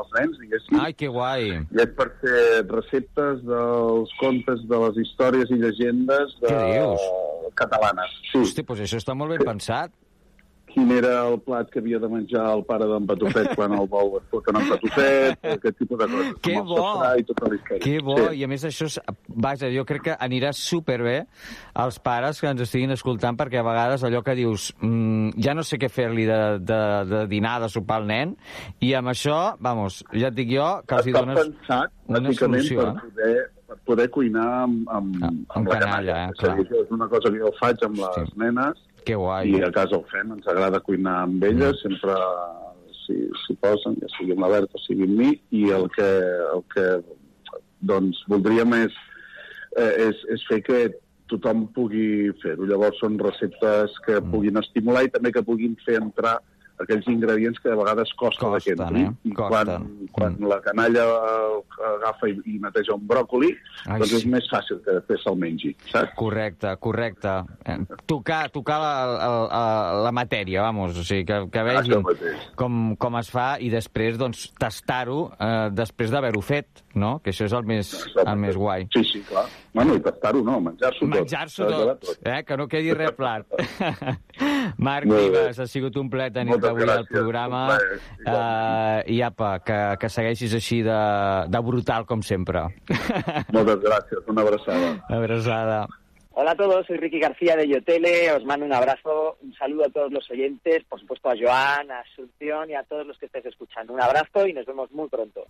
[0.00, 0.78] als nens, diguéssim.
[0.82, 1.44] Ai, que guai.
[1.70, 6.56] I és per fer receptes dels contes, de les històries i llegendes de...
[7.56, 8.10] Catalanes.
[8.32, 8.40] Sí.
[8.42, 9.92] Hosti, doncs això està molt ben pensat.
[10.76, 14.18] Quin era el plat que havia de menjar el pare d'en Patufet quan el bou
[14.18, 16.34] es foten en Patufet, aquest tipus de coses.
[16.44, 16.82] Que bo!
[17.16, 17.48] I tota.
[17.80, 18.42] Que bo, Sí.
[18.42, 18.98] i a més això, és,
[19.28, 21.14] vaja, jo crec que anirà superbé
[21.72, 25.64] als pares que ens estiguin escoltant, perquè a vegades allò que dius, mm, ja no
[25.64, 26.80] sé què fer-li de, de,
[27.14, 28.36] de dinar, de sopar al nen,
[28.84, 32.84] i amb això, vamos, ja et dic jo, que els hi dones pensat, una solució.
[32.84, 33.00] per Eh?
[33.08, 36.52] poder, per poder cuinar amb, amb, amb, amb la canalla, canalla.
[36.52, 39.52] eh, És dir, és una cosa que jo faig amb les nenes Que guai.
[39.54, 42.16] i a casa ho fem, ens agrada cuinar amb elles, sempre
[43.04, 46.08] s'hi s'hi posen, ja sigui amb la Berta, sigui amb mi, i el que,
[46.56, 46.86] el que
[47.86, 48.96] doncs, voldríem és,
[49.78, 50.80] eh, és, és fer que
[51.30, 52.66] tothom pugui fer-ho.
[52.66, 54.30] Llavors són receptes que Mm.
[54.32, 56.40] puguin estimular i també que puguin fer entrar
[56.82, 59.06] aquells ingredients que a vegades costa Costen, que entrin.
[59.06, 59.30] eh?
[59.30, 60.08] I quan, Costen.
[60.12, 61.04] quan la canalla
[61.96, 63.50] agafa i, i neteja un bròcoli,
[63.86, 64.30] Ai, doncs és sí.
[64.32, 66.12] més fàcil que després se'l mengi, saps?
[66.18, 67.34] Correcte, correcte.
[67.64, 69.62] Eh, Tocar, tocar la, la, la,
[70.06, 72.04] la matèria, vamos, o sigui, que, que vegin
[72.56, 77.18] com, com es fa i després doncs, tastar-ho eh, després d'haver-ho fet, no?
[77.22, 77.92] Que això és el més,
[78.24, 78.86] el més guai.
[78.94, 79.44] Sí, sí, clar.
[79.76, 81.12] Bueno, i tastar-ho no, menjar-s'ho tot.
[81.12, 82.38] Menjar-s'ho quedar tot, eh?
[82.48, 83.44] que no quedi res plat.
[84.88, 85.06] Marc.
[85.10, 87.66] Vives, ha sigut un plaer tenir-te Moltes avui al programa.
[87.74, 90.96] plaer, Uh, I apa, que, que segueixis així de,
[91.52, 92.64] de brutal com sempre.
[93.54, 94.88] Moltes gràcies, una abraçada.
[95.08, 95.78] Abraçada.
[96.38, 99.88] Hola a todos, soy Ricky García de Yotele, os mando un abrazo, un saludo a
[99.88, 103.46] todos los oyentes, por supuesto a Joan, a Asunción y a todos los que estéis
[103.46, 103.94] escuchando.
[103.94, 105.46] Un abrazo y nos vemos muy pronto.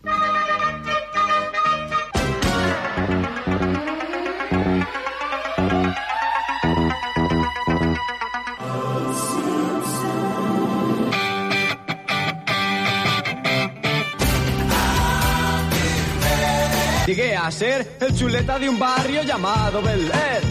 [17.07, 20.43] Llegué a ser el chuleta de un barrio llamado Bel Air.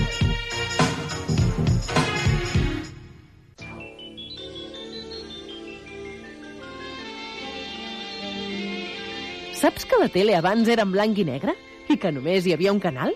[9.52, 11.58] Saps que la tele abans era en blanc i negre?
[11.92, 13.12] I que només hi havia un canal?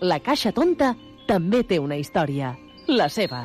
[0.00, 0.94] La Caixa Tonta
[1.28, 2.56] també té una història.
[2.88, 3.44] La seva.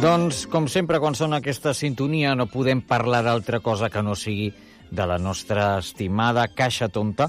[0.00, 4.46] Doncs, com sempre, quan sona aquesta sintonia no podem parlar d'altra cosa que no sigui
[4.88, 7.26] de la nostra estimada Caixa Tonta,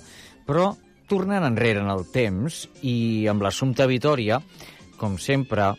[0.47, 0.69] però
[1.11, 4.39] tornant enrere en el temps i amb l'assumpte Vitòria,
[4.95, 5.73] com sempre,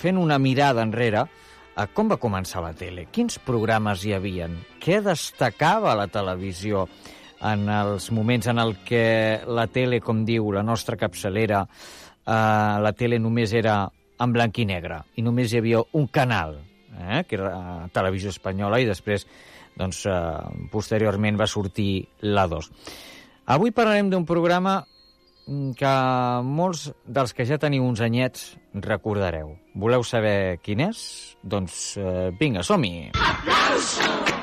[0.00, 1.26] fent una mirada enrere
[1.76, 6.86] a com va començar la tele, quins programes hi havien, què destacava la televisió
[7.44, 12.34] en els moments en el que la tele, com diu la nostra capçalera, eh,
[12.80, 13.82] la tele només era
[14.18, 16.58] en blanc i negre i només hi havia un canal,
[16.98, 19.26] eh, que era eh, Televisió Espanyola, i després,
[19.78, 22.70] doncs, eh, posteriorment va sortir la 2.
[23.54, 24.80] Avui parlarem d'un programa
[25.46, 25.92] mm, que
[26.44, 29.54] molts dels que ja teniu uns anyets recordareu.
[29.74, 30.98] Voleu saber quin és?
[31.42, 33.12] Doncs eh, vinga, som-hi!
[33.14, 34.37] ¡Aplauso!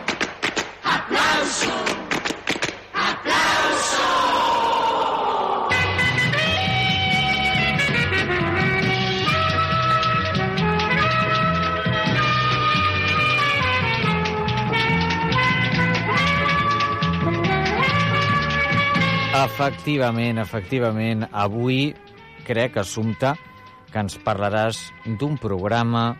[19.46, 21.28] Efectivament, efectivament.
[21.32, 21.92] Avui
[22.48, 23.36] crec, Assumpta,
[23.92, 24.80] que ens parlaràs
[25.20, 26.16] d'un programa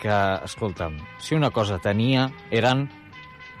[0.00, 0.14] que,
[0.46, 2.86] escolta'm, si una cosa tenia eren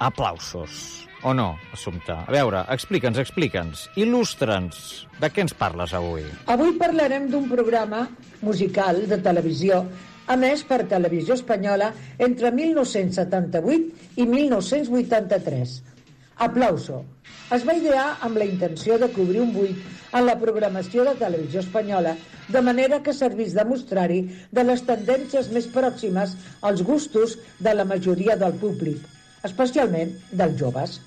[0.00, 1.04] aplausos.
[1.28, 2.22] O no, Assumpta?
[2.24, 3.84] A veure, explica'ns, explica'ns.
[4.00, 4.80] Il·lustra'ns.
[5.20, 6.24] De què ens parles avui?
[6.50, 8.06] Avui parlarem d'un programa
[8.40, 9.84] musical de televisió
[10.32, 15.91] emès per Televisió Espanyola entre 1978 i 1983.
[16.36, 17.04] Aplauso.
[17.52, 19.78] Es va idear amb la intenció de cobrir un buit
[20.16, 22.14] en la programació de Televisió Espanyola,
[22.48, 24.20] de manera que servís de mostrari
[24.50, 29.00] de les tendències més pròximes als gustos de la majoria del públic,
[29.44, 31.00] especialment dels joves.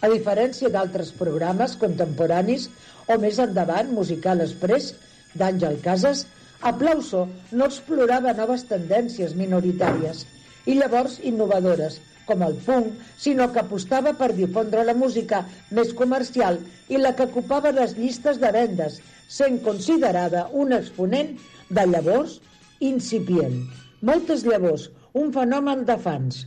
[0.00, 2.68] A diferència d'altres programes contemporanis
[3.06, 4.92] o més endavant, Musical Express,
[5.34, 6.26] d'Àngel Casas,
[6.60, 10.24] Aplauso no explorava noves tendències minoritàries
[10.66, 15.42] i llavors innovadores, com el punk, sinó que apostava per difondre la música
[15.74, 16.60] més comercial
[16.92, 21.34] i la que ocupava les llistes de vendes, sent considerada un exponent
[21.68, 22.38] de llavors
[22.92, 23.58] incipient.
[24.04, 26.44] Moltes llavors, un fenomen de fans.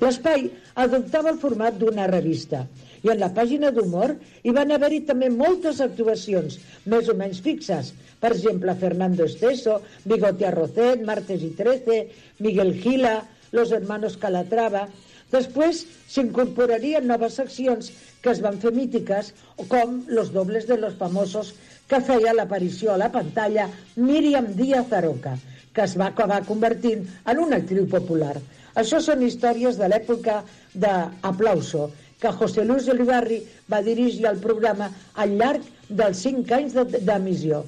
[0.00, 0.48] L'espai
[0.80, 2.64] adoptava el format d'una revista
[3.04, 6.58] i en la pàgina d'humor hi van haver-hi també moltes actuacions,
[6.92, 7.92] més o menys fixes.
[8.20, 12.00] Per exemple, Fernando Esteso, Bigote Arrocet, Martes y Trece,
[12.38, 13.14] Miguel Gila,
[13.52, 14.88] Los Hermanos Calatrava...
[15.30, 17.92] Després s'incorporarien noves seccions
[18.22, 19.28] que es van fer mítiques,
[19.70, 21.52] com Los Dobles de los Famosos,
[21.86, 25.36] que feia l'aparició a la pantalla Míriam Díaz Aroca,
[25.72, 28.34] que es va acabar convertint en una actriu popular.
[28.74, 30.40] Això són històries de l'època
[30.74, 33.38] d'Aplauso, que José Luis Olivarri
[33.70, 37.62] va dirigir el programa al llarg dels cinc anys de- d'emissió.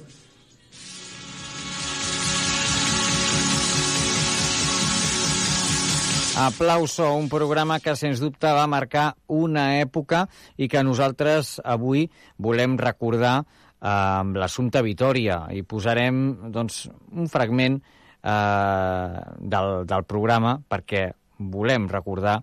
[6.35, 10.23] Aplauso, un programa que sens dubte va marcar una època
[10.57, 12.07] i que nosaltres avui
[12.41, 20.57] volem recordar eh, amb l'assumpte Vitòria i posarem doncs, un fragment eh, del, del programa
[20.57, 21.05] perquè
[21.53, 22.39] volem recordar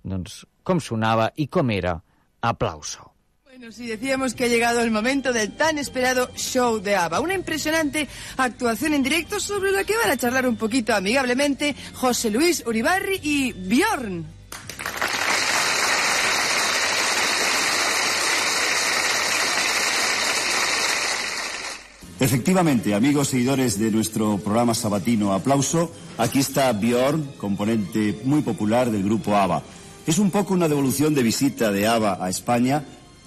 [0.00, 1.98] doncs, com sonava i com era
[2.40, 3.13] Aplauso.
[3.64, 7.20] Bueno, decíamos que ha llegado el momento del tan esperado show de ABBA.
[7.20, 8.06] Una impresionante
[8.36, 13.20] actuación en directo sobre la que van a charlar un poquito amigablemente José Luis Uribarri
[13.22, 14.26] y Bjorn.
[22.20, 29.04] Efectivamente, amigos seguidores de nuestro programa sabatino Aplauso, aquí está Bjorn, componente muy popular del
[29.04, 29.62] grupo ABBA.
[30.06, 32.84] Es un poco una devolución de visita de ABBA a España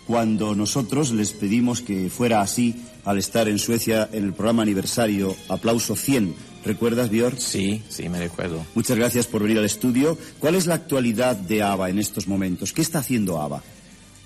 [0.07, 5.35] cuando nosotros les pedimos que fuera así al estar en Suecia en el programa aniversario
[5.49, 6.33] Aplauso 100.
[6.63, 7.37] ¿Recuerdas, Bjorn?
[7.37, 8.65] Sí, sí, me recuerdo.
[8.73, 10.17] Muchas gracias por venir al estudio.
[10.39, 12.71] ¿Cuál es la actualidad de ABBA en estos momentos?
[12.71, 13.61] ¿Qué está haciendo ABBA?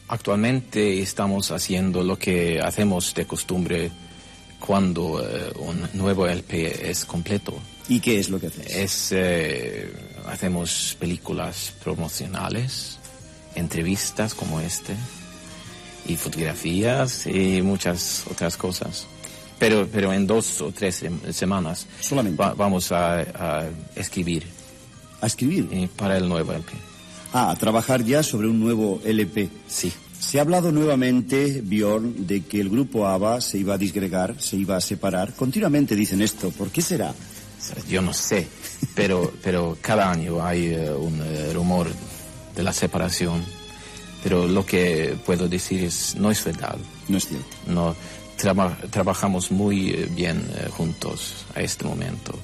[0.07, 3.91] Actualmente estamos haciendo lo que hacemos de costumbre
[4.59, 7.55] cuando eh, un nuevo LP es completo.
[7.89, 8.75] ¿Y qué es lo que hacéis?
[8.75, 9.91] Es, eh,
[10.27, 12.99] hacemos películas promocionales,
[13.55, 14.95] entrevistas como este,
[16.07, 19.05] y fotografías y muchas otras cosas.
[19.59, 21.85] Pero, pero en dos o tres sem- semanas
[22.39, 24.43] va- vamos a, a escribir.
[25.21, 25.67] ¿A escribir?
[25.71, 26.71] Eh, para el nuevo LP.
[27.33, 29.49] Ah, a trabajar ya sobre un nuevo LP.
[29.67, 29.91] Sí.
[30.19, 34.55] Se ha hablado nuevamente, Bjorn, de que el grupo ABBA se iba a disgregar, se
[34.57, 35.33] iba a separar.
[35.33, 36.49] Continuamente dicen esto.
[36.51, 37.13] ¿Por qué será?
[37.87, 38.47] Yo no sé,
[38.95, 41.87] pero, pero cada año hay eh, un eh, rumor
[42.55, 43.43] de la separación.
[44.23, 46.77] Pero lo que puedo decir es, no es verdad.
[47.07, 47.47] No es cierto.
[47.67, 47.95] No,
[48.37, 52.37] traba- trabajamos muy eh, bien eh, juntos a este momento.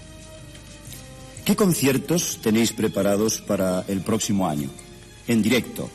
[1.45, 4.69] ¿Qué conciertos tenéis preparados para el próximo año?
[5.27, 5.89] En directo.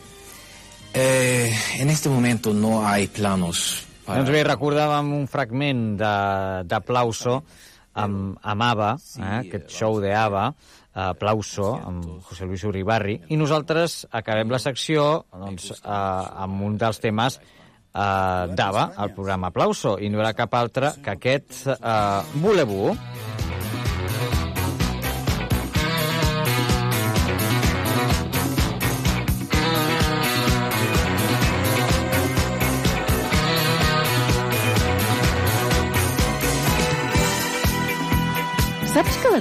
[0.95, 4.19] Eh, en este momento no hay planos para...
[4.19, 7.39] Doncs bé, recordàvem un fragment de- d'Aplauso
[7.95, 10.49] amb, amb ABBA, eh, aquest show de ABBA,
[10.95, 17.01] Aplauso, amb José Luis Uribarri, i nosaltres acabem la secció doncs, eh, amb un dels
[17.01, 21.79] temes eh, d'ABBA, el programa Aplauso, i no era cap altre que aquest eh,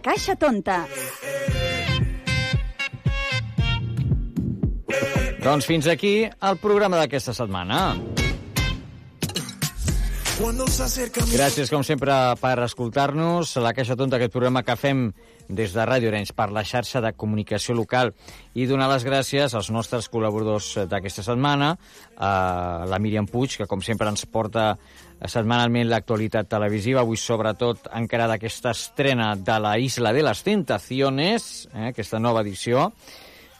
[0.00, 0.84] Caixa Tonta.
[5.42, 7.94] Doncs fins aquí el programa d'aquesta setmana.
[10.38, 13.56] Gràcies, com sempre, per escoltar-nos.
[13.58, 15.08] La Caixa Tonta, aquest programa que fem
[15.48, 18.12] des de Ràdio Arenys per la xarxa de comunicació local
[18.54, 21.72] i donar les gràcies als nostres col·laboradors d'aquesta setmana,
[22.14, 24.76] a la Míriam Puig, que com sempre ens porta
[25.26, 31.88] setmanalment l'actualitat televisiva, avui sobretot encara d'aquesta estrena de la Isla de les Tentaciones, eh,
[31.90, 32.92] aquesta nova edició,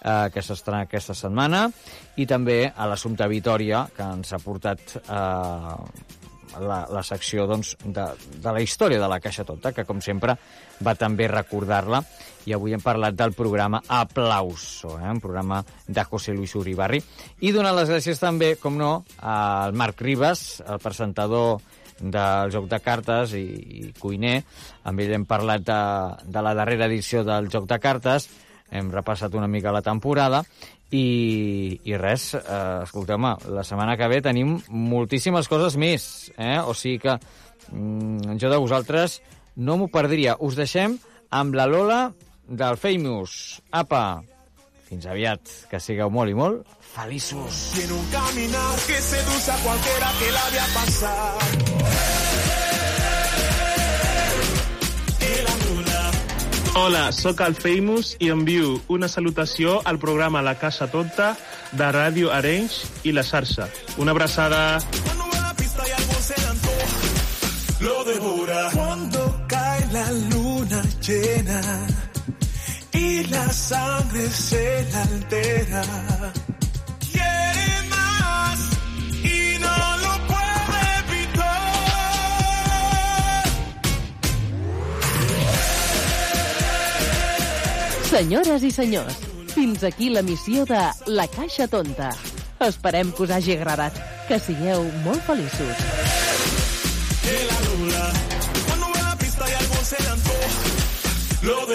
[0.02, 1.66] eh, que s'estrena aquesta setmana,
[2.16, 6.17] i també a l'Assumpte Vitoria, que ens ha portat eh,
[6.60, 8.04] la, la secció doncs, de,
[8.42, 10.36] de la història de la Caixa Tonta, que com sempre
[10.84, 12.02] va també recordar-la,
[12.48, 17.02] i avui hem parlat del programa Aplauso, eh, un programa de José Luis Uribarri,
[17.40, 21.58] i donar les gràcies també, com no, al Marc Ribas, el presentador
[21.98, 23.44] del joc de cartes i,
[23.82, 24.36] i cuiner.
[24.86, 25.80] Amb ell hem parlat de,
[26.30, 28.28] de la darrera edició del joc de cartes,
[28.70, 30.42] hem repassat una mica la temporada
[30.90, 36.58] i, i res, eh, escolteu-me, la setmana que ve tenim moltíssimes coses més, eh?
[36.60, 39.20] o sigui que mm, jo de vosaltres
[39.56, 40.38] no m'ho perdria.
[40.40, 40.96] Us deixem
[41.30, 42.00] amb la Lola
[42.48, 43.58] del Famous.
[43.70, 44.22] Apa,
[44.88, 47.72] fins aviat, que sigueu molt i molt feliços.
[47.74, 52.17] Tiene un caminar que seduce a cualquiera que la vea pasar.
[56.80, 61.32] Hola, sóc el Famous i envio una salutació al programa La Casa Tonta
[61.72, 63.66] de Ràdio Arenys i la xarxa.
[63.98, 64.78] Una abraçada.
[67.80, 71.60] Lo devora cuando cae la luna llena
[72.92, 75.82] y la sangre se la altera.
[88.08, 89.16] Senyores i senyors,
[89.52, 92.08] fins aquí la missió de La Caixa Tonta.
[92.64, 93.92] Esperem que us hagi agradat.
[94.28, 95.84] Que sigueu molt feliços.
[97.22, 99.96] Que la pista y algo se.
[101.42, 101.68] Lo.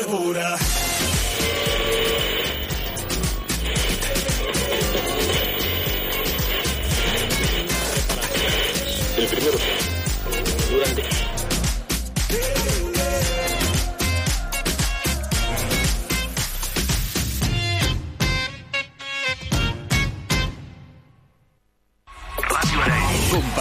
[9.18, 9.58] El primero.
[10.72, 11.13] Durante.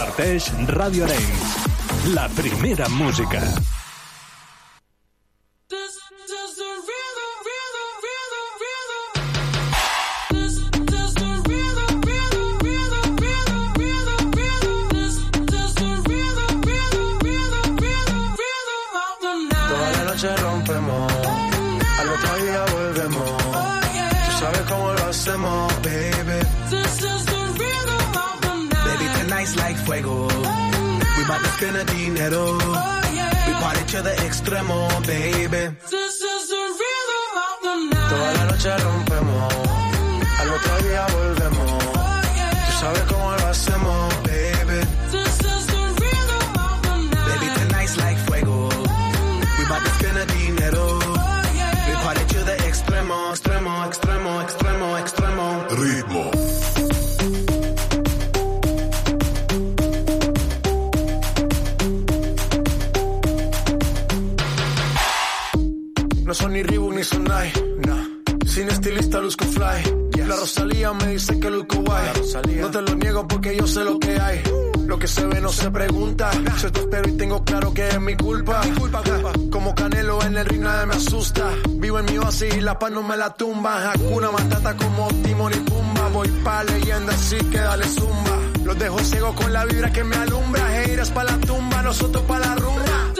[0.03, 1.51] Comparteix Ràdio Arenys.
[2.13, 3.39] La primera música.
[19.69, 21.13] Toda la noche rompemos,
[21.99, 23.31] al otro día volvemos.
[24.25, 26.82] Tú sabes cómo lo hacemos, baby
[29.57, 30.27] like fuego.
[30.29, 32.57] Oh, we bout to spend dinero.
[32.59, 33.47] Oh, yeah.
[33.47, 35.63] We party to the extremo, baby.
[35.89, 38.09] This is the rhythm of the night.
[38.09, 39.53] Toda la noche rompemos.
[39.53, 41.69] Oh, Al otro día volvemos.
[41.71, 42.65] Oh, yeah.
[42.67, 43.22] Tú sabes cómo
[67.03, 68.47] son ni Reebok ni son Nike, no.
[68.47, 70.03] Sin estilista luzco fly.
[70.27, 72.11] La Rosalía me dice que luzco guay.
[72.61, 74.41] No te lo niego porque yo sé lo que hay.
[74.85, 76.31] Lo que se ve no se pregunta.
[76.61, 78.61] Yo te espero y tengo claro que es mi culpa.
[79.51, 81.49] Como Canelo en el ring nadie me asusta.
[81.71, 83.91] Vivo en mi oasis y la paz no me la tumba.
[83.91, 86.07] Hakuna Matata como Timon y Pumba.
[86.09, 88.39] Voy pa' leyenda así que dale zumba.
[88.63, 90.83] Los dejo ciego con la vibra que me alumbra.
[90.83, 93.13] Heiras pa' la tumba, nosotros pa' la rumba.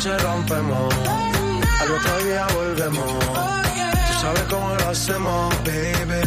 [0.00, 0.94] Noche rompemos,
[1.80, 3.18] al otro día volvemos.
[4.06, 6.20] Tú sabes cómo lo hacemos, baby.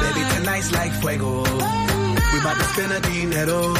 [0.00, 1.42] Baby, tonight's like fuego.
[1.42, 3.72] We bout to spend the dinero.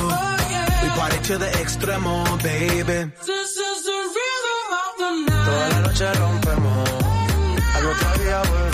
[0.83, 3.13] We party to the extremo, baby.
[5.45, 6.91] Toda la noche rompemos,
[7.77, 8.74] al otro día volvemos.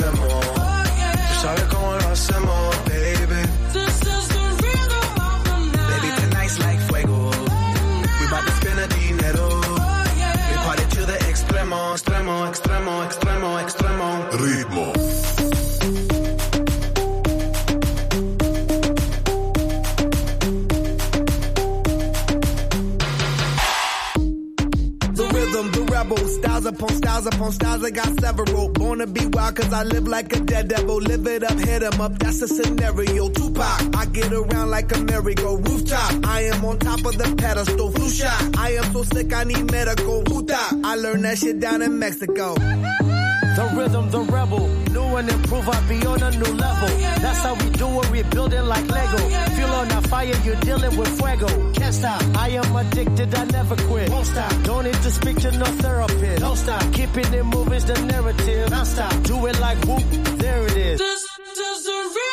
[27.20, 28.68] Styles upon styles, I got several.
[28.68, 30.96] Born to be wild cause I live like a dead devil.
[30.96, 33.28] Live it up, hit 'em up, that's a scenario.
[33.28, 36.26] Tupac, I get around like a merry-go rooftop.
[36.26, 38.58] I am on top of the pedestal, flu shot.
[38.58, 40.22] I am so sick, I need medical.
[40.24, 42.54] Huta, I learned that shit down in Mexico.
[42.54, 44.89] The rhythm, the rebel.
[45.10, 46.88] New and improve, I be on a new level.
[47.20, 49.18] That's how we do it, we build it like Lego.
[49.56, 51.72] Feel on a fire, you're dealing with fuego.
[51.72, 54.08] Can't stop, I am addicted, I never quit.
[54.10, 56.40] Won't stop, don't need to speak to no therapist.
[56.40, 58.70] Don't stop, keeping it moving's the narrative.
[58.70, 60.02] Don't stop, do it like whoop,
[60.38, 60.98] there it is.
[61.00, 62.29] This, the rhythm,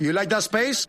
[0.00, 0.86] You like that space?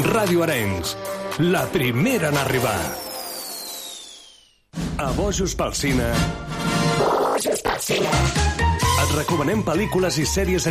[0.00, 0.96] Ràdio Arenys,
[1.38, 2.80] la primera en arribar.
[4.96, 6.08] A Bojos pel Cine.
[9.00, 10.58] Et recomanem pel·lícules i sèries